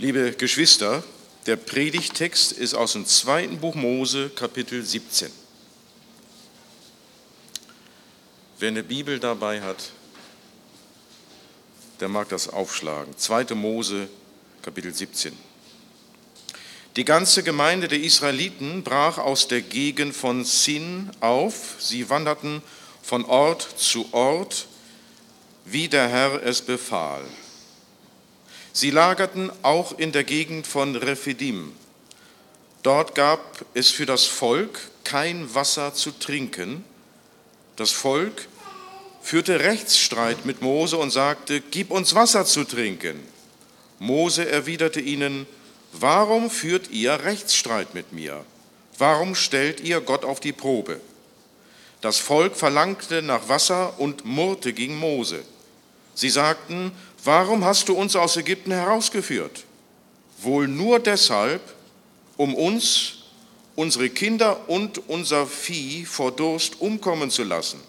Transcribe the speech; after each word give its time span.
Liebe 0.00 0.32
Geschwister, 0.32 1.04
der 1.44 1.56
Predigtext 1.56 2.52
ist 2.52 2.72
aus 2.72 2.94
dem 2.94 3.04
zweiten 3.04 3.58
Buch 3.58 3.74
Mose, 3.74 4.30
Kapitel 4.30 4.82
17. 4.82 5.30
Wer 8.58 8.68
eine 8.68 8.82
Bibel 8.82 9.18
dabei 9.18 9.60
hat, 9.60 9.90
der 12.00 12.08
mag 12.08 12.30
das 12.30 12.48
aufschlagen. 12.48 13.14
2. 13.14 13.54
Mose, 13.54 14.08
Kapitel 14.62 14.94
17. 14.94 15.36
Die 16.96 17.04
ganze 17.04 17.42
Gemeinde 17.42 17.86
der 17.86 18.00
Israeliten 18.00 18.82
brach 18.82 19.18
aus 19.18 19.48
der 19.48 19.60
Gegend 19.60 20.16
von 20.16 20.46
Sin 20.46 21.10
auf. 21.20 21.76
Sie 21.78 22.08
wanderten 22.08 22.62
von 23.02 23.26
Ort 23.26 23.68
zu 23.76 24.08
Ort, 24.12 24.66
wie 25.66 25.88
der 25.88 26.08
Herr 26.08 26.42
es 26.42 26.62
befahl. 26.62 27.22
Sie 28.72 28.90
lagerten 28.90 29.50
auch 29.62 29.98
in 29.98 30.12
der 30.12 30.24
Gegend 30.24 30.66
von 30.66 30.96
Rephidim. 30.96 31.72
Dort 32.82 33.14
gab 33.14 33.64
es 33.74 33.90
für 33.90 34.06
das 34.06 34.26
Volk 34.26 34.78
kein 35.04 35.54
Wasser 35.54 35.92
zu 35.92 36.12
trinken. 36.12 36.84
Das 37.76 37.90
Volk 37.90 38.48
führte 39.22 39.60
Rechtsstreit 39.60 40.46
mit 40.46 40.62
Mose 40.62 40.96
und 40.96 41.10
sagte, 41.10 41.60
gib 41.60 41.90
uns 41.90 42.14
Wasser 42.14 42.46
zu 42.46 42.64
trinken. 42.64 43.20
Mose 43.98 44.48
erwiderte 44.48 45.00
ihnen, 45.00 45.46
warum 45.92 46.50
führt 46.50 46.90
ihr 46.90 47.24
Rechtsstreit 47.24 47.94
mit 47.94 48.12
mir? 48.12 48.44
Warum 48.96 49.34
stellt 49.34 49.80
ihr 49.80 50.00
Gott 50.00 50.24
auf 50.24 50.40
die 50.40 50.52
Probe? 50.52 51.00
Das 52.00 52.18
Volk 52.18 52.56
verlangte 52.56 53.20
nach 53.20 53.48
Wasser 53.48 53.98
und 53.98 54.24
murrte 54.24 54.72
gegen 54.72 54.96
Mose. 54.96 55.42
Sie 56.14 56.30
sagten, 56.30 56.92
warum 57.24 57.64
hast 57.64 57.88
du 57.88 57.94
uns 57.94 58.16
aus 58.16 58.36
Ägypten 58.36 58.72
herausgeführt? 58.72 59.64
Wohl 60.42 60.68
nur 60.68 60.98
deshalb, 61.00 61.62
um 62.36 62.54
uns, 62.54 63.18
unsere 63.76 64.10
Kinder 64.10 64.68
und 64.68 65.08
unser 65.08 65.46
Vieh 65.46 66.04
vor 66.04 66.32
Durst 66.32 66.80
umkommen 66.80 67.30
zu 67.30 67.44
lassen. 67.44 67.80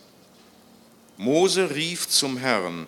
Mose 1.18 1.74
rief 1.76 2.08
zum 2.10 2.38
Herrn, 2.38 2.88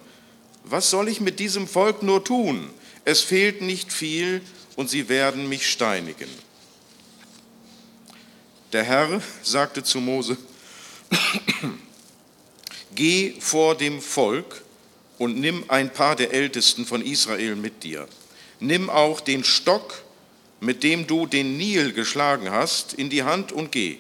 was 0.64 0.90
soll 0.90 1.08
ich 1.08 1.22
mit 1.22 1.40
diesem 1.40 1.68
Volk 1.68 2.04
nur 2.04 2.24
tun? 2.24 2.70
Es 3.06 3.22
fehlt 3.22 3.62
nicht 3.62 3.92
viel 3.92 4.42
und 4.76 4.90
sie 4.90 5.10
werden 5.10 5.50
mich 5.50 5.70
steinigen. 5.70 6.30
Der 8.72 8.84
Herr 8.84 9.22
sagte 9.44 9.84
zu 9.84 10.00
Mose, 10.00 10.38
geh 12.96 13.40
vor 13.40 13.76
dem 13.76 14.02
Volk 14.02 14.64
und 15.18 15.40
nimm 15.40 15.66
ein 15.68 15.92
paar 15.92 16.16
der 16.16 16.34
Ältesten 16.34 16.86
von 16.86 17.02
Israel 17.02 17.56
mit 17.56 17.84
dir. 17.84 18.08
Nimm 18.60 18.90
auch 18.90 19.20
den 19.20 19.44
Stock, 19.44 20.04
mit 20.60 20.84
dem 20.84 21.08
du 21.08 21.26
den 21.26 21.58
Nil 21.58 21.94
geschlagen 21.94 22.50
hast, 22.52 22.94
in 22.94 23.10
die 23.10 23.24
Hand 23.24 23.52
und 23.52 23.72
geh. 23.72 23.98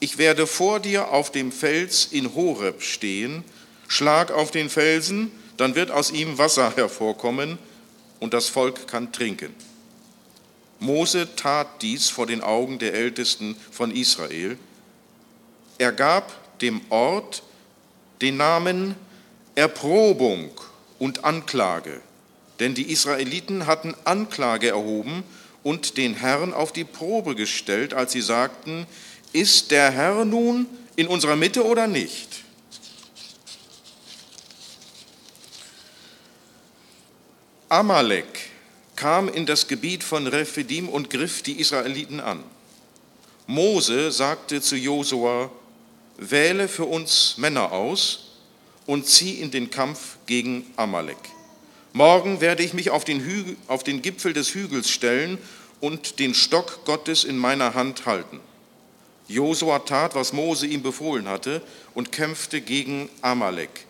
Ich 0.00 0.18
werde 0.18 0.46
vor 0.46 0.80
dir 0.80 1.08
auf 1.10 1.30
dem 1.30 1.52
Fels 1.52 2.08
in 2.10 2.34
Horeb 2.34 2.82
stehen, 2.82 3.44
schlag 3.86 4.32
auf 4.32 4.50
den 4.50 4.68
Felsen, 4.68 5.30
dann 5.56 5.76
wird 5.76 5.92
aus 5.92 6.10
ihm 6.10 6.38
Wasser 6.38 6.74
hervorkommen 6.74 7.58
und 8.18 8.34
das 8.34 8.48
Volk 8.48 8.88
kann 8.88 9.12
trinken. 9.12 9.54
Mose 10.80 11.28
tat 11.36 11.82
dies 11.82 12.08
vor 12.08 12.26
den 12.26 12.40
Augen 12.40 12.80
der 12.80 12.94
Ältesten 12.94 13.54
von 13.70 13.94
Israel. 13.94 14.58
Er 15.78 15.92
gab 15.92 16.58
dem 16.58 16.80
Ort 16.88 17.44
den 18.20 18.36
Namen 18.36 18.96
Erprobung 19.54 20.50
und 20.98 21.24
Anklage, 21.24 22.00
denn 22.60 22.74
die 22.74 22.90
Israeliten 22.90 23.66
hatten 23.66 23.94
Anklage 24.04 24.68
erhoben 24.68 25.24
und 25.62 25.96
den 25.96 26.14
Herrn 26.14 26.54
auf 26.54 26.72
die 26.72 26.84
Probe 26.84 27.34
gestellt, 27.34 27.92
als 27.92 28.12
sie 28.12 28.22
sagten, 28.22 28.86
ist 29.32 29.70
der 29.70 29.90
Herr 29.90 30.24
nun 30.24 30.66
in 30.96 31.06
unserer 31.06 31.36
Mitte 31.36 31.64
oder 31.64 31.86
nicht? 31.86 32.28
Amalek 37.68 38.50
kam 38.96 39.28
in 39.28 39.46
das 39.46 39.66
Gebiet 39.66 40.04
von 40.04 40.26
Rephidim 40.26 40.88
und 40.88 41.08
griff 41.10 41.42
die 41.42 41.58
Israeliten 41.58 42.20
an. 42.20 42.44
Mose 43.46 44.12
sagte 44.12 44.60
zu 44.60 44.76
Josua, 44.76 45.50
wähle 46.18 46.68
für 46.68 46.84
uns 46.84 47.36
Männer 47.38 47.72
aus 47.72 48.21
und 48.86 49.06
zieh 49.06 49.40
in 49.40 49.50
den 49.50 49.70
Kampf 49.70 50.16
gegen 50.26 50.66
Amalek. 50.76 51.18
Morgen 51.92 52.40
werde 52.40 52.62
ich 52.62 52.72
mich 52.72 52.90
auf 52.90 53.04
den, 53.04 53.20
Hügel, 53.20 53.56
auf 53.68 53.84
den 53.84 54.02
Gipfel 54.02 54.32
des 54.32 54.54
Hügels 54.54 54.90
stellen 54.90 55.38
und 55.80 56.18
den 56.18 56.34
Stock 56.34 56.84
Gottes 56.84 57.24
in 57.24 57.36
meiner 57.36 57.74
Hand 57.74 58.06
halten. 58.06 58.40
Josua 59.28 59.80
tat, 59.80 60.14
was 60.14 60.32
Mose 60.32 60.66
ihm 60.66 60.82
befohlen 60.82 61.28
hatte 61.28 61.62
und 61.94 62.12
kämpfte 62.12 62.60
gegen 62.60 63.08
Amalek. 63.20 63.86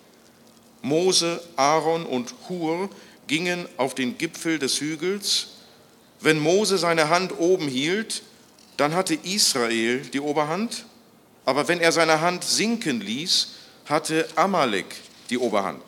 Mose, 0.82 1.42
Aaron 1.56 2.04
und 2.04 2.34
Hur 2.48 2.90
gingen 3.28 3.66
auf 3.76 3.94
den 3.94 4.18
Gipfel 4.18 4.58
des 4.58 4.80
Hügels. 4.80 5.48
Wenn 6.20 6.38
Mose 6.38 6.76
seine 6.76 7.08
Hand 7.08 7.38
oben 7.38 7.68
hielt, 7.68 8.22
dann 8.76 8.94
hatte 8.94 9.14
Israel 9.14 10.00
die 10.00 10.20
Oberhand, 10.20 10.86
aber 11.44 11.68
wenn 11.68 11.80
er 11.80 11.92
seine 11.92 12.20
Hand 12.20 12.44
sinken 12.44 13.00
ließ, 13.00 13.48
hatte 13.92 14.26
Amalek 14.36 14.86
die 15.28 15.36
Oberhand. 15.36 15.82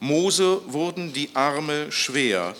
Mose 0.00 0.60
wurden 0.66 1.12
die 1.12 1.30
Arme 1.34 1.90
schwer. 1.92 2.56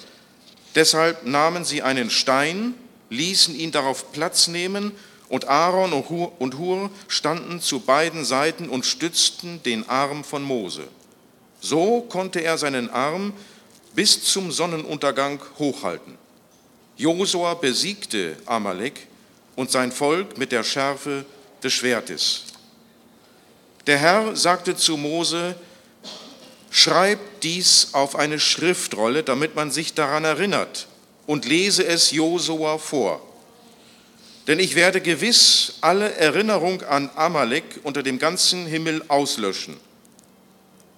Deshalb 0.76 1.26
nahmen 1.26 1.64
sie 1.64 1.82
einen 1.82 2.08
Stein, 2.08 2.74
ließen 3.10 3.56
ihn 3.56 3.72
darauf 3.72 4.12
Platz 4.12 4.46
nehmen 4.46 4.92
und 5.28 5.48
Aaron 5.48 5.92
und 5.92 6.58
Hur 6.58 6.90
standen 7.08 7.60
zu 7.60 7.80
beiden 7.80 8.24
Seiten 8.24 8.68
und 8.68 8.86
stützten 8.86 9.60
den 9.64 9.88
Arm 9.88 10.22
von 10.22 10.44
Mose. 10.44 10.86
So 11.60 12.02
konnte 12.02 12.44
er 12.44 12.58
seinen 12.58 12.88
Arm 12.88 13.32
bis 13.96 14.22
zum 14.22 14.52
Sonnenuntergang 14.52 15.40
hochhalten. 15.58 16.16
Josua 16.96 17.54
besiegte 17.54 18.36
Amalek 18.46 19.08
und 19.56 19.72
sein 19.72 19.90
Volk 19.90 20.38
mit 20.38 20.52
der 20.52 20.62
Schärfe 20.62 21.24
des 21.64 21.72
Schwertes. 21.72 22.44
Der 23.86 23.98
Herr 23.98 24.34
sagte 24.34 24.76
zu 24.76 24.96
Mose, 24.96 25.54
schreib 26.70 27.18
dies 27.42 27.90
auf 27.92 28.16
eine 28.16 28.40
Schriftrolle, 28.40 29.22
damit 29.22 29.54
man 29.54 29.70
sich 29.70 29.94
daran 29.94 30.24
erinnert 30.24 30.88
und 31.26 31.44
lese 31.44 31.84
es 31.86 32.10
Josua 32.10 32.78
vor. 32.78 33.20
Denn 34.46 34.60
ich 34.60 34.74
werde 34.74 35.00
gewiss 35.00 35.74
alle 35.80 36.14
Erinnerung 36.14 36.82
an 36.82 37.10
Amalek 37.14 37.80
unter 37.82 38.02
dem 38.02 38.18
ganzen 38.18 38.66
Himmel 38.66 39.02
auslöschen. 39.08 39.76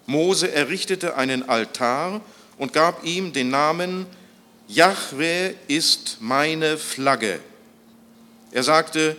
Mose 0.07 0.51
errichtete 0.53 1.17
einen 1.17 1.49
Altar 1.49 2.21
und 2.59 2.73
gab 2.73 3.05
ihm 3.05 3.33
den 3.33 3.51
Namen 3.51 4.07
Jahwe 4.67 5.55
ist 5.67 6.19
meine 6.21 6.77
Flagge. 6.77 7.41
Er 8.53 8.63
sagte, 8.63 9.17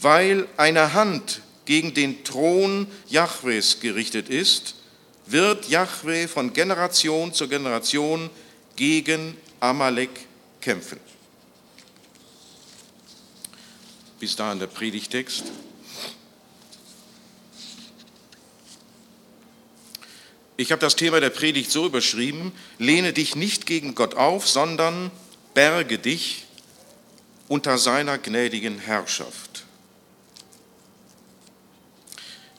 weil 0.00 0.48
eine 0.56 0.94
Hand 0.94 1.42
gegen 1.64 1.94
den 1.94 2.24
Thron 2.24 2.86
Jahwes 3.08 3.80
gerichtet 3.80 4.28
ist, 4.28 4.74
wird 5.26 5.68
Jahwe 5.68 6.28
von 6.28 6.52
Generation 6.52 7.32
zu 7.32 7.48
Generation 7.48 8.30
gegen 8.76 9.36
Amalek 9.60 10.10
kämpfen. 10.60 10.98
Bis 14.18 14.36
dahin 14.36 14.58
der 14.58 14.66
Predigtext. 14.66 15.44
Ich 20.56 20.70
habe 20.70 20.80
das 20.80 20.94
Thema 20.94 21.18
der 21.18 21.30
Predigt 21.30 21.72
so 21.72 21.86
überschrieben, 21.86 22.52
lehne 22.78 23.12
dich 23.12 23.34
nicht 23.34 23.66
gegen 23.66 23.96
Gott 23.96 24.14
auf, 24.14 24.48
sondern 24.48 25.10
berge 25.54 25.98
dich 25.98 26.44
unter 27.48 27.78
seiner 27.78 28.16
gnädigen 28.18 28.78
Herrschaft. 28.78 29.51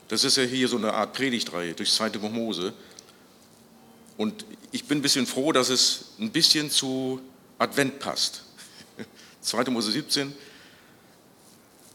Das 0.08 0.24
ist 0.24 0.36
ja 0.36 0.42
hier 0.42 0.68
so 0.68 0.76
eine 0.76 0.92
Art 0.92 1.12
Predigtreihe 1.14 1.74
durch 1.74 1.92
zweite 1.92 2.18
Buch 2.18 2.30
Mose. 2.30 2.72
Und 4.16 4.44
ich 4.70 4.84
bin 4.84 4.98
ein 4.98 5.02
bisschen 5.02 5.26
froh, 5.26 5.52
dass 5.52 5.68
es 5.68 6.06
ein 6.18 6.30
bisschen 6.30 6.70
zu 6.70 7.20
Advent 7.58 7.98
passt. 7.98 8.42
2. 9.40 9.64
Mose 9.70 9.92
17, 9.92 10.34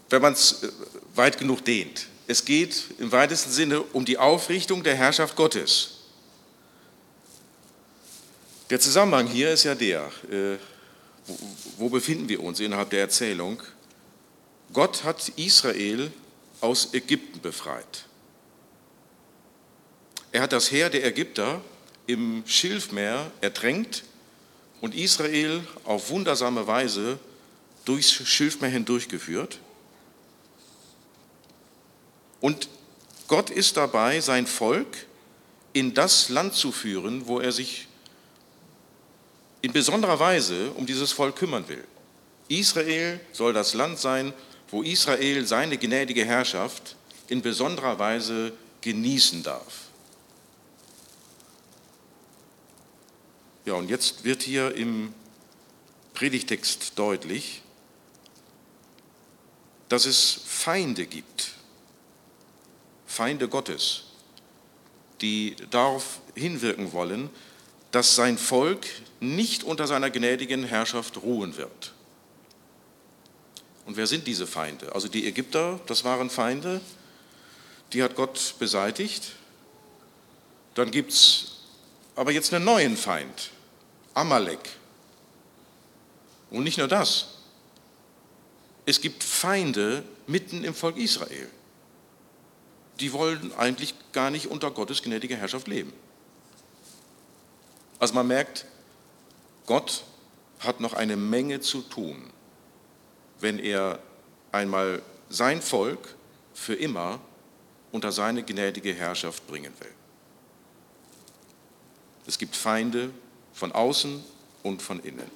wenn 0.10 0.22
man 0.22 0.34
es 0.34 0.64
äh, 0.64 0.72
weit 1.16 1.38
genug 1.38 1.64
dehnt. 1.64 2.08
Es 2.28 2.46
geht 2.46 2.84
im 3.00 3.12
weitesten 3.12 3.52
Sinne 3.52 3.82
um 3.82 4.06
die 4.06 4.18
Aufrichtung 4.18 4.84
der 4.84 4.96
Herrschaft 4.96 5.36
Gottes. 5.36 5.96
Der 8.70 8.80
Zusammenhang 8.80 9.28
hier 9.28 9.52
ist 9.52 9.64
ja 9.64 9.74
der, 9.74 10.12
äh, 10.30 10.58
wo 11.78 11.90
befinden 11.90 12.30
wir 12.30 12.44
uns 12.44 12.60
innerhalb 12.60 12.92
der 12.92 13.02
Erzählung? 13.02 13.62
Gott 14.74 15.04
hat 15.04 15.30
Israel 15.38 16.12
aus 16.62 16.94
Ägypten 16.94 17.42
befreit. 17.42 18.06
Er 20.32 20.42
hat 20.42 20.52
das 20.52 20.72
Heer 20.72 20.90
der 20.90 21.06
Ägypter 21.06 21.62
im 22.06 22.44
Schilfmeer 22.46 23.32
ertränkt 23.42 24.04
und 24.82 24.96
Israel 24.96 25.66
auf 25.84 26.10
wundersame 26.10 26.68
Weise 26.68 27.20
durchs 27.86 28.12
Schilfmeer 28.12 28.70
hindurchgeführt. 28.70 29.60
Und 32.42 32.70
Gott 33.28 33.50
ist 33.50 33.78
dabei, 33.78 34.22
sein 34.22 34.48
Volk 34.48 35.06
in 35.74 35.94
das 35.94 36.30
Land 36.30 36.54
zu 36.54 36.72
führen, 36.72 37.28
wo 37.28 37.40
er 37.40 37.52
sich 37.52 37.88
in 39.62 39.74
besonderer 39.74 40.20
Weise 40.20 40.72
um 40.72 40.86
dieses 40.86 41.12
Volk 41.12 41.36
kümmern 41.36 41.68
will. 41.68 41.84
Israel 42.48 43.20
soll 43.34 43.54
das 43.54 43.74
Land 43.74 44.00
sein, 44.00 44.34
wo 44.72 44.84
Israel 44.84 45.46
seine 45.46 45.78
gnädige 45.78 46.26
Herrschaft 46.26 46.96
in 47.28 47.42
besonderer 47.42 48.00
Weise 48.00 48.54
genießen 48.82 49.44
darf. 49.44 49.90
Ja, 53.66 53.74
und 53.74 53.90
jetzt 53.90 54.24
wird 54.24 54.42
hier 54.42 54.74
im 54.76 55.14
Predigtext 56.14 56.94
deutlich, 56.96 57.62
dass 59.90 60.06
es 60.06 60.42
Feinde 60.46 61.06
gibt, 61.06 61.52
Feinde 63.06 63.48
Gottes, 63.48 64.04
die 65.22 65.56
darauf 65.72 66.22
hinwirken 66.36 66.94
wollen, 66.94 67.30
dass 67.92 68.16
sein 68.16 68.38
Volk 68.38 68.86
nicht 69.20 69.64
unter 69.64 69.88
seiner 69.88 70.10
gnädigen 70.10 70.64
Herrschaft 70.64 71.22
ruhen 71.22 71.58
wird. 71.58 71.94
Und 73.90 73.98
wer 73.98 74.06
sind 74.06 74.28
diese 74.28 74.46
Feinde? 74.46 74.94
Also 74.94 75.08
die 75.08 75.26
Ägypter, 75.26 75.80
das 75.88 76.04
waren 76.04 76.30
Feinde, 76.30 76.80
die 77.92 78.04
hat 78.04 78.14
Gott 78.14 78.54
beseitigt. 78.60 79.32
Dann 80.76 80.92
gibt 80.92 81.12
es 81.12 81.54
aber 82.16 82.32
jetzt 82.32 82.54
einen 82.54 82.66
neuen 82.66 82.96
Feind, 82.96 83.50
Amalek. 84.14 84.60
Und 86.52 86.66
nicht 86.66 86.78
nur 86.78 86.88
das, 86.88 87.30
es 88.86 89.02
gibt 89.02 89.24
Feinde 89.24 90.04
mitten 90.28 90.64
im 90.64 90.76
Volk 90.76 90.96
Israel. 90.96 91.50
Die 93.00 93.12
wollen 93.12 93.52
eigentlich 93.58 93.96
gar 94.12 94.30
nicht 94.30 94.46
unter 94.52 94.70
Gottes 94.70 95.02
gnädiger 95.02 95.36
Herrschaft 95.36 95.68
leben. 95.68 95.94
Also 97.98 98.14
man 98.14 98.28
merkt, 98.28 98.66
Gott 99.66 100.04
hat 100.60 100.80
noch 100.80 100.94
eine 100.94 101.18
Menge 101.18 101.60
zu 101.60 101.82
tun, 101.82 102.32
wenn 103.40 103.60
er 103.60 104.00
einmal 104.52 105.02
sein 105.30 105.62
Volk 105.62 106.16
für 106.54 106.76
immer 106.76 107.20
unter 107.92 108.12
seine 108.12 108.44
gnädige 108.44 108.94
Herrschaft 108.94 109.48
bringen 109.48 109.74
will. 109.80 109.94
Es 112.28 112.38
gibt 112.38 112.56
Feinde 112.56 113.12
von 113.54 113.72
außen 113.72 114.24
und 114.64 114.82
von 114.82 115.00
innen. 115.00 115.30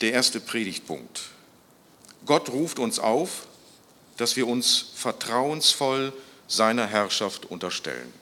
Der 0.00 0.12
erste 0.12 0.40
Predigtpunkt. 0.40 1.22
Gott 2.24 2.48
ruft 2.50 2.78
uns 2.78 2.98
auf, 2.98 3.46
dass 4.16 4.36
wir 4.36 4.46
uns 4.46 4.92
vertrauensvoll 4.94 6.12
seiner 6.46 6.86
Herrschaft 6.86 7.46
unterstellen. 7.46 8.12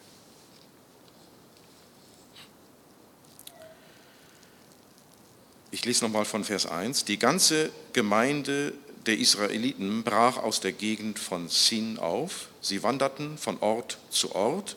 Ich 5.79 5.85
lese 5.85 6.05
nochmal 6.05 6.25
von 6.25 6.43
Vers 6.43 6.67
1. 6.67 7.05
Die 7.05 7.21
ganze 7.21 7.71
Gemeinde 7.93 8.73
der 9.07 9.17
Israeliten 9.17 10.03
brach 10.03 10.37
aus 10.37 10.59
der 10.59 10.73
Gegend 10.73 11.21
von 11.21 11.49
Sin 11.49 12.01
auf. 12.01 12.49
Sie 12.61 12.83
wanderten 12.83 13.39
von 13.39 13.59
Ort 13.61 13.99
zu 14.11 14.35
Ort, 14.35 14.77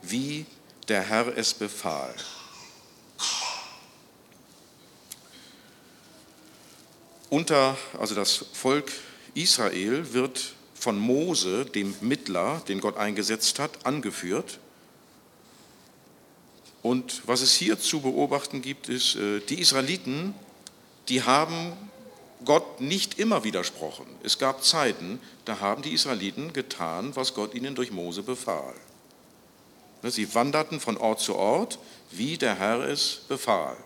wie 0.00 0.46
der 0.86 1.02
Herr 1.02 1.36
es 1.36 1.54
befahl. 1.54 2.14
Unter, 7.30 7.76
also 7.98 8.14
das 8.14 8.44
Volk 8.52 8.92
Israel 9.34 10.12
wird 10.12 10.54
von 10.72 11.00
Mose, 11.00 11.64
dem 11.64 11.96
Mittler, 12.00 12.62
den 12.68 12.80
Gott 12.80 12.96
eingesetzt 12.96 13.58
hat, 13.58 13.84
angeführt. 13.84 14.60
Und 16.82 17.22
was 17.26 17.40
es 17.40 17.54
hier 17.54 17.78
zu 17.78 18.00
beobachten 18.00 18.62
gibt, 18.62 18.88
ist, 18.88 19.16
äh, 19.16 19.40
die 19.40 19.60
Israeliten, 19.60 20.34
die 21.08 21.22
haben 21.22 21.72
Gott 22.44 22.80
nicht 22.80 23.18
immer 23.18 23.44
widersprochen. 23.44 24.06
Es 24.22 24.38
gab 24.38 24.64
Zeiten, 24.64 25.20
da 25.44 25.60
haben 25.60 25.82
die 25.82 25.92
Israeliten 25.92 26.52
getan, 26.52 27.16
was 27.16 27.34
Gott 27.34 27.54
ihnen 27.54 27.74
durch 27.74 27.90
Mose 27.90 28.22
befahl. 28.22 28.74
Ne, 30.02 30.10
sie 30.10 30.34
wanderten 30.34 30.78
von 30.78 30.96
Ort 30.96 31.20
zu 31.20 31.34
Ort, 31.34 31.78
wie 32.10 32.38
der 32.38 32.54
Herr 32.54 32.80
es 32.88 33.22
befahl. 33.28 33.76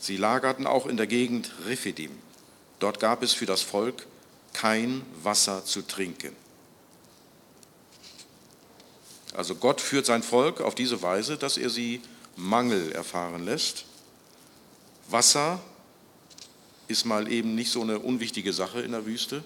Sie 0.00 0.16
lagerten 0.16 0.66
auch 0.66 0.86
in 0.86 0.96
der 0.96 1.06
Gegend 1.06 1.52
Rephidim. 1.66 2.10
Dort 2.80 2.98
gab 2.98 3.22
es 3.22 3.32
für 3.32 3.46
das 3.46 3.62
Volk 3.62 4.06
kein 4.52 5.02
Wasser 5.22 5.64
zu 5.64 5.82
trinken. 5.82 6.34
Also 9.34 9.54
Gott 9.54 9.80
führt 9.80 10.06
sein 10.06 10.22
Volk 10.22 10.60
auf 10.60 10.74
diese 10.74 11.02
Weise, 11.02 11.36
dass 11.36 11.56
er 11.56 11.70
sie 11.70 12.00
Mangel 12.36 12.92
erfahren 12.92 13.44
lässt. 13.44 13.84
Wasser 15.08 15.60
ist 16.88 17.04
mal 17.04 17.30
eben 17.30 17.54
nicht 17.54 17.70
so 17.70 17.82
eine 17.82 17.98
unwichtige 17.98 18.52
Sache 18.52 18.80
in 18.82 18.92
der 18.92 19.06
Wüste. 19.06 19.44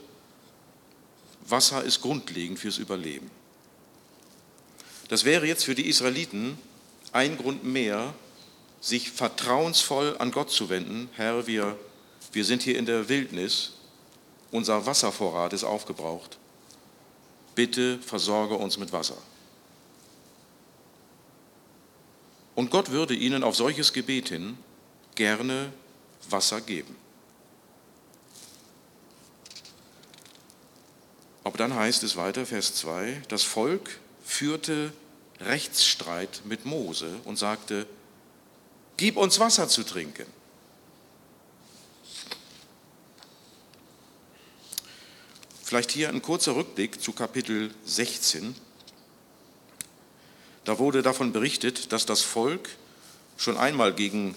Wasser 1.46 1.84
ist 1.84 2.00
grundlegend 2.00 2.58
fürs 2.58 2.78
Überleben. 2.78 3.30
Das 5.08 5.24
wäre 5.24 5.46
jetzt 5.46 5.64
für 5.64 5.76
die 5.76 5.88
Israeliten 5.88 6.58
ein 7.12 7.38
Grund 7.38 7.64
mehr, 7.64 8.12
sich 8.80 9.10
vertrauensvoll 9.10 10.16
an 10.18 10.32
Gott 10.32 10.50
zu 10.50 10.68
wenden. 10.68 11.08
Herr, 11.14 11.46
wir, 11.46 11.78
wir 12.32 12.44
sind 12.44 12.62
hier 12.62 12.76
in 12.76 12.86
der 12.86 13.08
Wildnis, 13.08 13.72
unser 14.50 14.84
Wasservorrat 14.86 15.52
ist 15.52 15.64
aufgebraucht. 15.64 16.38
Bitte 17.54 17.98
versorge 18.00 18.54
uns 18.56 18.78
mit 18.78 18.92
Wasser. 18.92 19.16
Und 22.56 22.70
Gott 22.70 22.90
würde 22.90 23.14
ihnen 23.14 23.44
auf 23.44 23.54
solches 23.54 23.92
Gebet 23.92 24.30
hin 24.30 24.58
gerne 25.14 25.72
Wasser 26.28 26.60
geben. 26.60 26.96
Aber 31.44 31.58
dann 31.58 31.74
heißt 31.74 32.02
es 32.02 32.16
weiter, 32.16 32.44
Vers 32.44 32.74
2, 32.74 33.22
das 33.28 33.44
Volk 33.44 34.00
führte 34.25 34.92
Rechtsstreit 35.38 36.40
mit 36.44 36.64
Mose 36.64 37.20
und 37.25 37.36
sagte, 37.38 37.86
Gib 38.96 39.18
uns 39.18 39.38
Wasser 39.38 39.68
zu 39.68 39.82
trinken. 39.82 40.26
Vielleicht 45.62 45.90
hier 45.90 46.08
ein 46.08 46.22
kurzer 46.22 46.56
Rückblick 46.56 47.02
zu 47.02 47.12
Kapitel 47.12 47.75
16. 47.84 48.54
Da 50.66 50.78
wurde 50.80 51.00
davon 51.02 51.32
berichtet, 51.32 51.92
dass 51.92 52.06
das 52.06 52.23
Volk 52.23 52.68
schon 53.37 53.56
einmal 53.56 53.94
gegen 53.94 54.35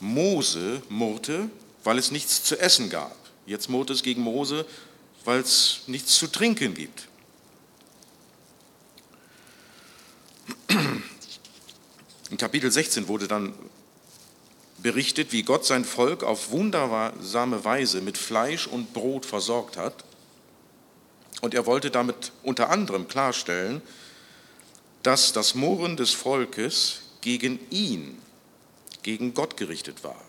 Mose 0.00 0.82
murrte, 0.88 1.48
weil 1.84 1.96
es 1.96 2.10
nichts 2.10 2.42
zu 2.42 2.58
essen 2.58 2.90
gab. 2.90 3.16
Jetzt 3.46 3.70
murrt 3.70 3.90
es 3.90 4.02
gegen 4.02 4.20
Mose, 4.20 4.66
weil 5.24 5.40
es 5.40 5.82
nichts 5.86 6.16
zu 6.16 6.26
trinken 6.26 6.74
gibt. 6.74 7.06
In 12.30 12.36
Kapitel 12.36 12.70
16 12.70 13.06
wurde 13.06 13.28
dann 13.28 13.54
berichtet, 14.78 15.30
wie 15.30 15.44
Gott 15.44 15.64
sein 15.64 15.84
Volk 15.84 16.24
auf 16.24 16.50
wundersame 16.50 17.64
Weise 17.64 18.00
mit 18.00 18.18
Fleisch 18.18 18.66
und 18.66 18.92
Brot 18.92 19.24
versorgt 19.24 19.76
hat. 19.76 20.04
Und 21.42 21.54
er 21.54 21.66
wollte 21.66 21.92
damit 21.92 22.32
unter 22.42 22.70
anderem 22.70 23.06
klarstellen, 23.06 23.82
dass 25.02 25.32
das 25.32 25.54
Murren 25.54 25.96
des 25.96 26.10
Volkes 26.10 27.02
gegen 27.20 27.58
ihn, 27.70 28.20
gegen 29.02 29.34
Gott 29.34 29.56
gerichtet 29.56 30.04
war. 30.04 30.20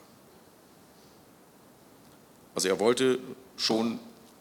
Also 2.55 2.67
er 2.67 2.79
wollte 2.79 3.19
schon 3.57 3.99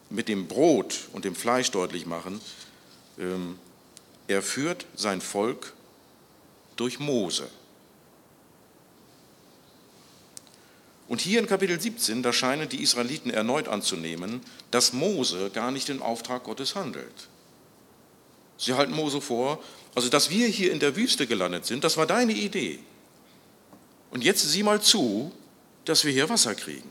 mit 0.08 0.28
dem 0.28 0.48
Brot 0.48 1.08
und 1.12 1.24
dem 1.24 1.34
Fleisch 1.34 1.70
deutlich 1.70 2.06
machen, 2.06 2.40
ähm, 3.18 3.58
er 4.26 4.42
führt 4.42 4.86
sein 4.96 5.20
Volk 5.20 5.72
durch 6.76 6.98
Mose. 6.98 7.48
Und 11.08 11.20
hier 11.20 11.40
in 11.40 11.46
Kapitel 11.46 11.80
17, 11.80 12.22
da 12.22 12.32
scheinen 12.32 12.68
die 12.68 12.82
Israeliten 12.82 13.30
erneut 13.30 13.66
anzunehmen, 13.66 14.40
dass 14.70 14.92
Mose 14.92 15.50
gar 15.50 15.72
nicht 15.72 15.88
im 15.88 16.02
Auftrag 16.02 16.44
Gottes 16.44 16.76
handelt. 16.76 17.28
Sie 18.60 18.74
halten 18.74 18.92
Mose 18.92 19.22
vor, 19.22 19.58
also 19.94 20.10
dass 20.10 20.28
wir 20.28 20.46
hier 20.46 20.70
in 20.70 20.80
der 20.80 20.94
Wüste 20.94 21.26
gelandet 21.26 21.64
sind, 21.64 21.82
das 21.82 21.96
war 21.96 22.06
deine 22.06 22.34
Idee. 22.34 22.78
Und 24.10 24.22
jetzt 24.22 24.46
sieh 24.46 24.62
mal 24.62 24.82
zu, 24.82 25.32
dass 25.86 26.04
wir 26.04 26.12
hier 26.12 26.28
Wasser 26.28 26.54
kriegen. 26.54 26.90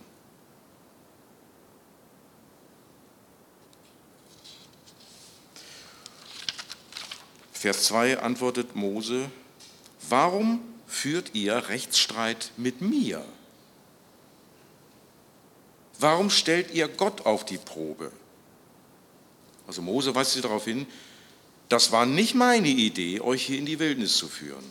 Vers 7.51 7.83
2 7.83 8.19
antwortet 8.19 8.75
Mose, 8.75 9.29
warum 10.09 10.61
führt 10.87 11.35
ihr 11.35 11.69
Rechtsstreit 11.69 12.51
mit 12.57 12.81
mir? 12.81 13.23
Warum 15.99 16.31
stellt 16.31 16.71
ihr 16.71 16.87
Gott 16.87 17.27
auf 17.27 17.45
die 17.45 17.57
Probe? 17.57 18.11
Also 19.67 19.83
Mose 19.83 20.15
weist 20.15 20.31
sie 20.31 20.41
darauf 20.41 20.65
hin, 20.65 20.87
das 21.69 21.91
war 21.91 22.05
nicht 22.05 22.35
meine 22.35 22.67
Idee, 22.67 23.21
euch 23.21 23.45
hier 23.45 23.59
in 23.59 23.65
die 23.65 23.79
Wildnis 23.79 24.17
zu 24.17 24.27
führen. 24.27 24.65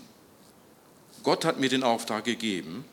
Gott 1.23 1.45
hat 1.45 1.59
mir 1.59 1.69
den 1.69 1.83
Auftrag 1.83 2.25
gegeben, 2.25 2.85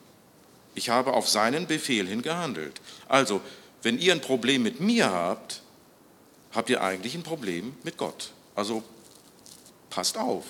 ich 0.74 0.90
habe 0.90 1.14
auf 1.14 1.28
seinen 1.28 1.66
Befehl 1.66 2.06
hin 2.06 2.22
gehandelt. 2.22 2.80
Also, 3.08 3.40
wenn 3.82 3.98
ihr 3.98 4.12
ein 4.12 4.20
Problem 4.20 4.62
mit 4.62 4.80
mir 4.80 5.10
habt, 5.10 5.62
habt 6.52 6.70
ihr 6.70 6.82
eigentlich 6.82 7.14
ein 7.14 7.22
Problem 7.22 7.74
mit 7.82 7.96
Gott. 7.96 8.32
Also 8.54 8.82
passt 9.90 10.18
auf. 10.18 10.44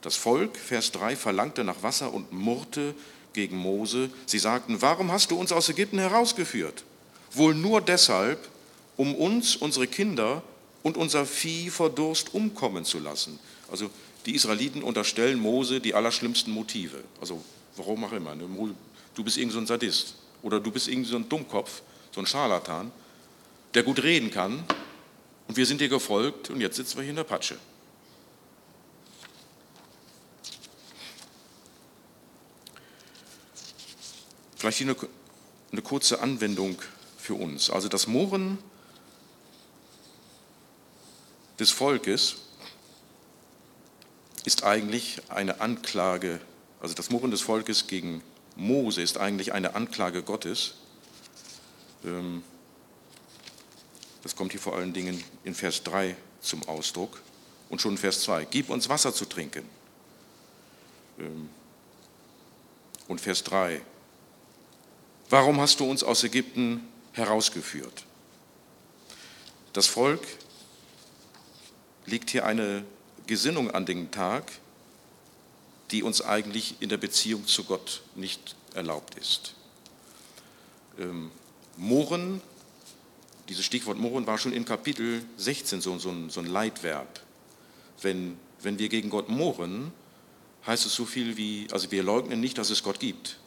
Das 0.00 0.16
Volk, 0.16 0.56
Vers 0.56 0.90
3, 0.92 1.14
verlangte 1.14 1.62
nach 1.62 1.82
Wasser 1.82 2.12
und 2.12 2.32
murrte 2.32 2.94
gegen 3.32 3.56
Mose. 3.56 4.10
Sie 4.26 4.40
sagten, 4.40 4.82
warum 4.82 5.12
hast 5.12 5.30
du 5.30 5.38
uns 5.38 5.52
aus 5.52 5.68
Ägypten 5.68 5.98
herausgeführt? 5.98 6.84
Wohl 7.30 7.54
nur 7.54 7.80
deshalb, 7.80 8.48
um 8.96 9.14
uns, 9.14 9.56
unsere 9.56 9.86
Kinder 9.86 10.42
und 10.82 10.96
unser 10.96 11.26
Vieh 11.26 11.70
vor 11.70 11.90
Durst 11.90 12.34
umkommen 12.34 12.84
zu 12.84 12.98
lassen. 12.98 13.38
Also 13.70 13.90
die 14.26 14.34
Israeliten 14.34 14.82
unterstellen 14.82 15.38
Mose 15.40 15.80
die 15.80 15.94
allerschlimmsten 15.94 16.52
Motive. 16.52 17.02
Also 17.20 17.42
warum 17.76 18.04
auch 18.04 18.12
immer. 18.12 18.34
Ne? 18.34 18.44
Du 19.14 19.24
bist 19.24 19.36
irgend 19.36 19.52
so 19.52 19.58
ein 19.58 19.66
Sadist 19.66 20.14
oder 20.42 20.60
du 20.60 20.70
bist 20.70 20.88
irgend 20.88 21.06
so 21.06 21.16
ein 21.16 21.28
Dummkopf, 21.28 21.82
so 22.12 22.20
ein 22.20 22.26
Scharlatan, 22.26 22.90
der 23.74 23.82
gut 23.82 24.02
reden 24.02 24.30
kann 24.30 24.64
und 25.48 25.56
wir 25.56 25.66
sind 25.66 25.80
dir 25.80 25.88
gefolgt 25.88 26.50
und 26.50 26.60
jetzt 26.60 26.76
sitzen 26.76 26.96
wir 26.96 27.02
hier 27.02 27.10
in 27.10 27.16
der 27.16 27.24
Patsche. 27.24 27.56
Vielleicht 34.56 34.78
hier 34.78 34.88
eine, 34.88 34.96
eine 35.72 35.82
kurze 35.82 36.20
Anwendung 36.20 36.78
für 37.18 37.34
uns. 37.34 37.68
Also 37.68 37.88
das 37.88 38.06
Murren 38.06 38.58
des 41.58 41.70
Volkes 41.70 42.36
ist 44.44 44.64
eigentlich 44.64 45.20
eine 45.28 45.60
Anklage, 45.60 46.40
also 46.80 46.94
das 46.94 47.10
Murren 47.10 47.30
des 47.30 47.42
Volkes 47.42 47.86
gegen 47.86 48.22
Mose 48.56 49.00
ist 49.00 49.18
eigentlich 49.18 49.52
eine 49.52 49.74
Anklage 49.74 50.22
Gottes. 50.22 50.74
Ähm, 52.04 52.42
das 54.22 54.36
kommt 54.36 54.52
hier 54.52 54.60
vor 54.60 54.76
allen 54.76 54.92
Dingen 54.92 55.22
in 55.44 55.54
Vers 55.54 55.82
3 55.84 56.16
zum 56.40 56.62
Ausdruck 56.68 57.20
und 57.70 57.80
schon 57.80 57.92
in 57.92 57.98
Vers 57.98 58.22
2. 58.22 58.46
Gib 58.46 58.70
uns 58.70 58.88
Wasser 58.88 59.14
zu 59.14 59.24
trinken. 59.24 59.68
Ähm, 61.18 61.48
und 63.08 63.20
Vers 63.20 63.44
3. 63.44 63.80
Warum 65.30 65.60
hast 65.60 65.80
du 65.80 65.90
uns 65.90 66.02
aus 66.02 66.24
Ägypten 66.24 66.86
herausgeführt? 67.12 68.04
Das 69.72 69.86
Volk 69.86 70.20
legt 72.06 72.30
hier 72.30 72.44
eine 72.46 72.84
Gesinnung 73.26 73.70
an 73.70 73.86
den 73.86 74.10
Tag, 74.10 74.50
die 75.90 76.02
uns 76.02 76.22
eigentlich 76.22 76.76
in 76.80 76.88
der 76.88 76.96
Beziehung 76.96 77.46
zu 77.46 77.64
Gott 77.64 78.02
nicht 78.14 78.56
erlaubt 78.74 79.16
ist. 79.16 79.54
Ähm, 80.98 81.30
Mohren, 81.76 82.40
dieses 83.48 83.64
Stichwort 83.64 83.98
Mohren 83.98 84.26
war 84.26 84.38
schon 84.38 84.52
in 84.52 84.64
Kapitel 84.64 85.22
16 85.36 85.80
so, 85.80 85.98
so, 85.98 86.10
ein, 86.10 86.30
so 86.30 86.40
ein 86.40 86.46
Leitverb. 86.46 87.20
Wenn, 88.00 88.36
wenn 88.62 88.78
wir 88.78 88.88
gegen 88.88 89.10
Gott 89.10 89.28
mohren, 89.28 89.92
heißt 90.66 90.86
es 90.86 90.94
so 90.94 91.04
viel 91.04 91.36
wie, 91.36 91.66
also 91.72 91.90
wir 91.90 92.02
leugnen 92.02 92.40
nicht, 92.40 92.58
dass 92.58 92.70
es 92.70 92.82
Gott 92.82 93.00
gibt. 93.00 93.38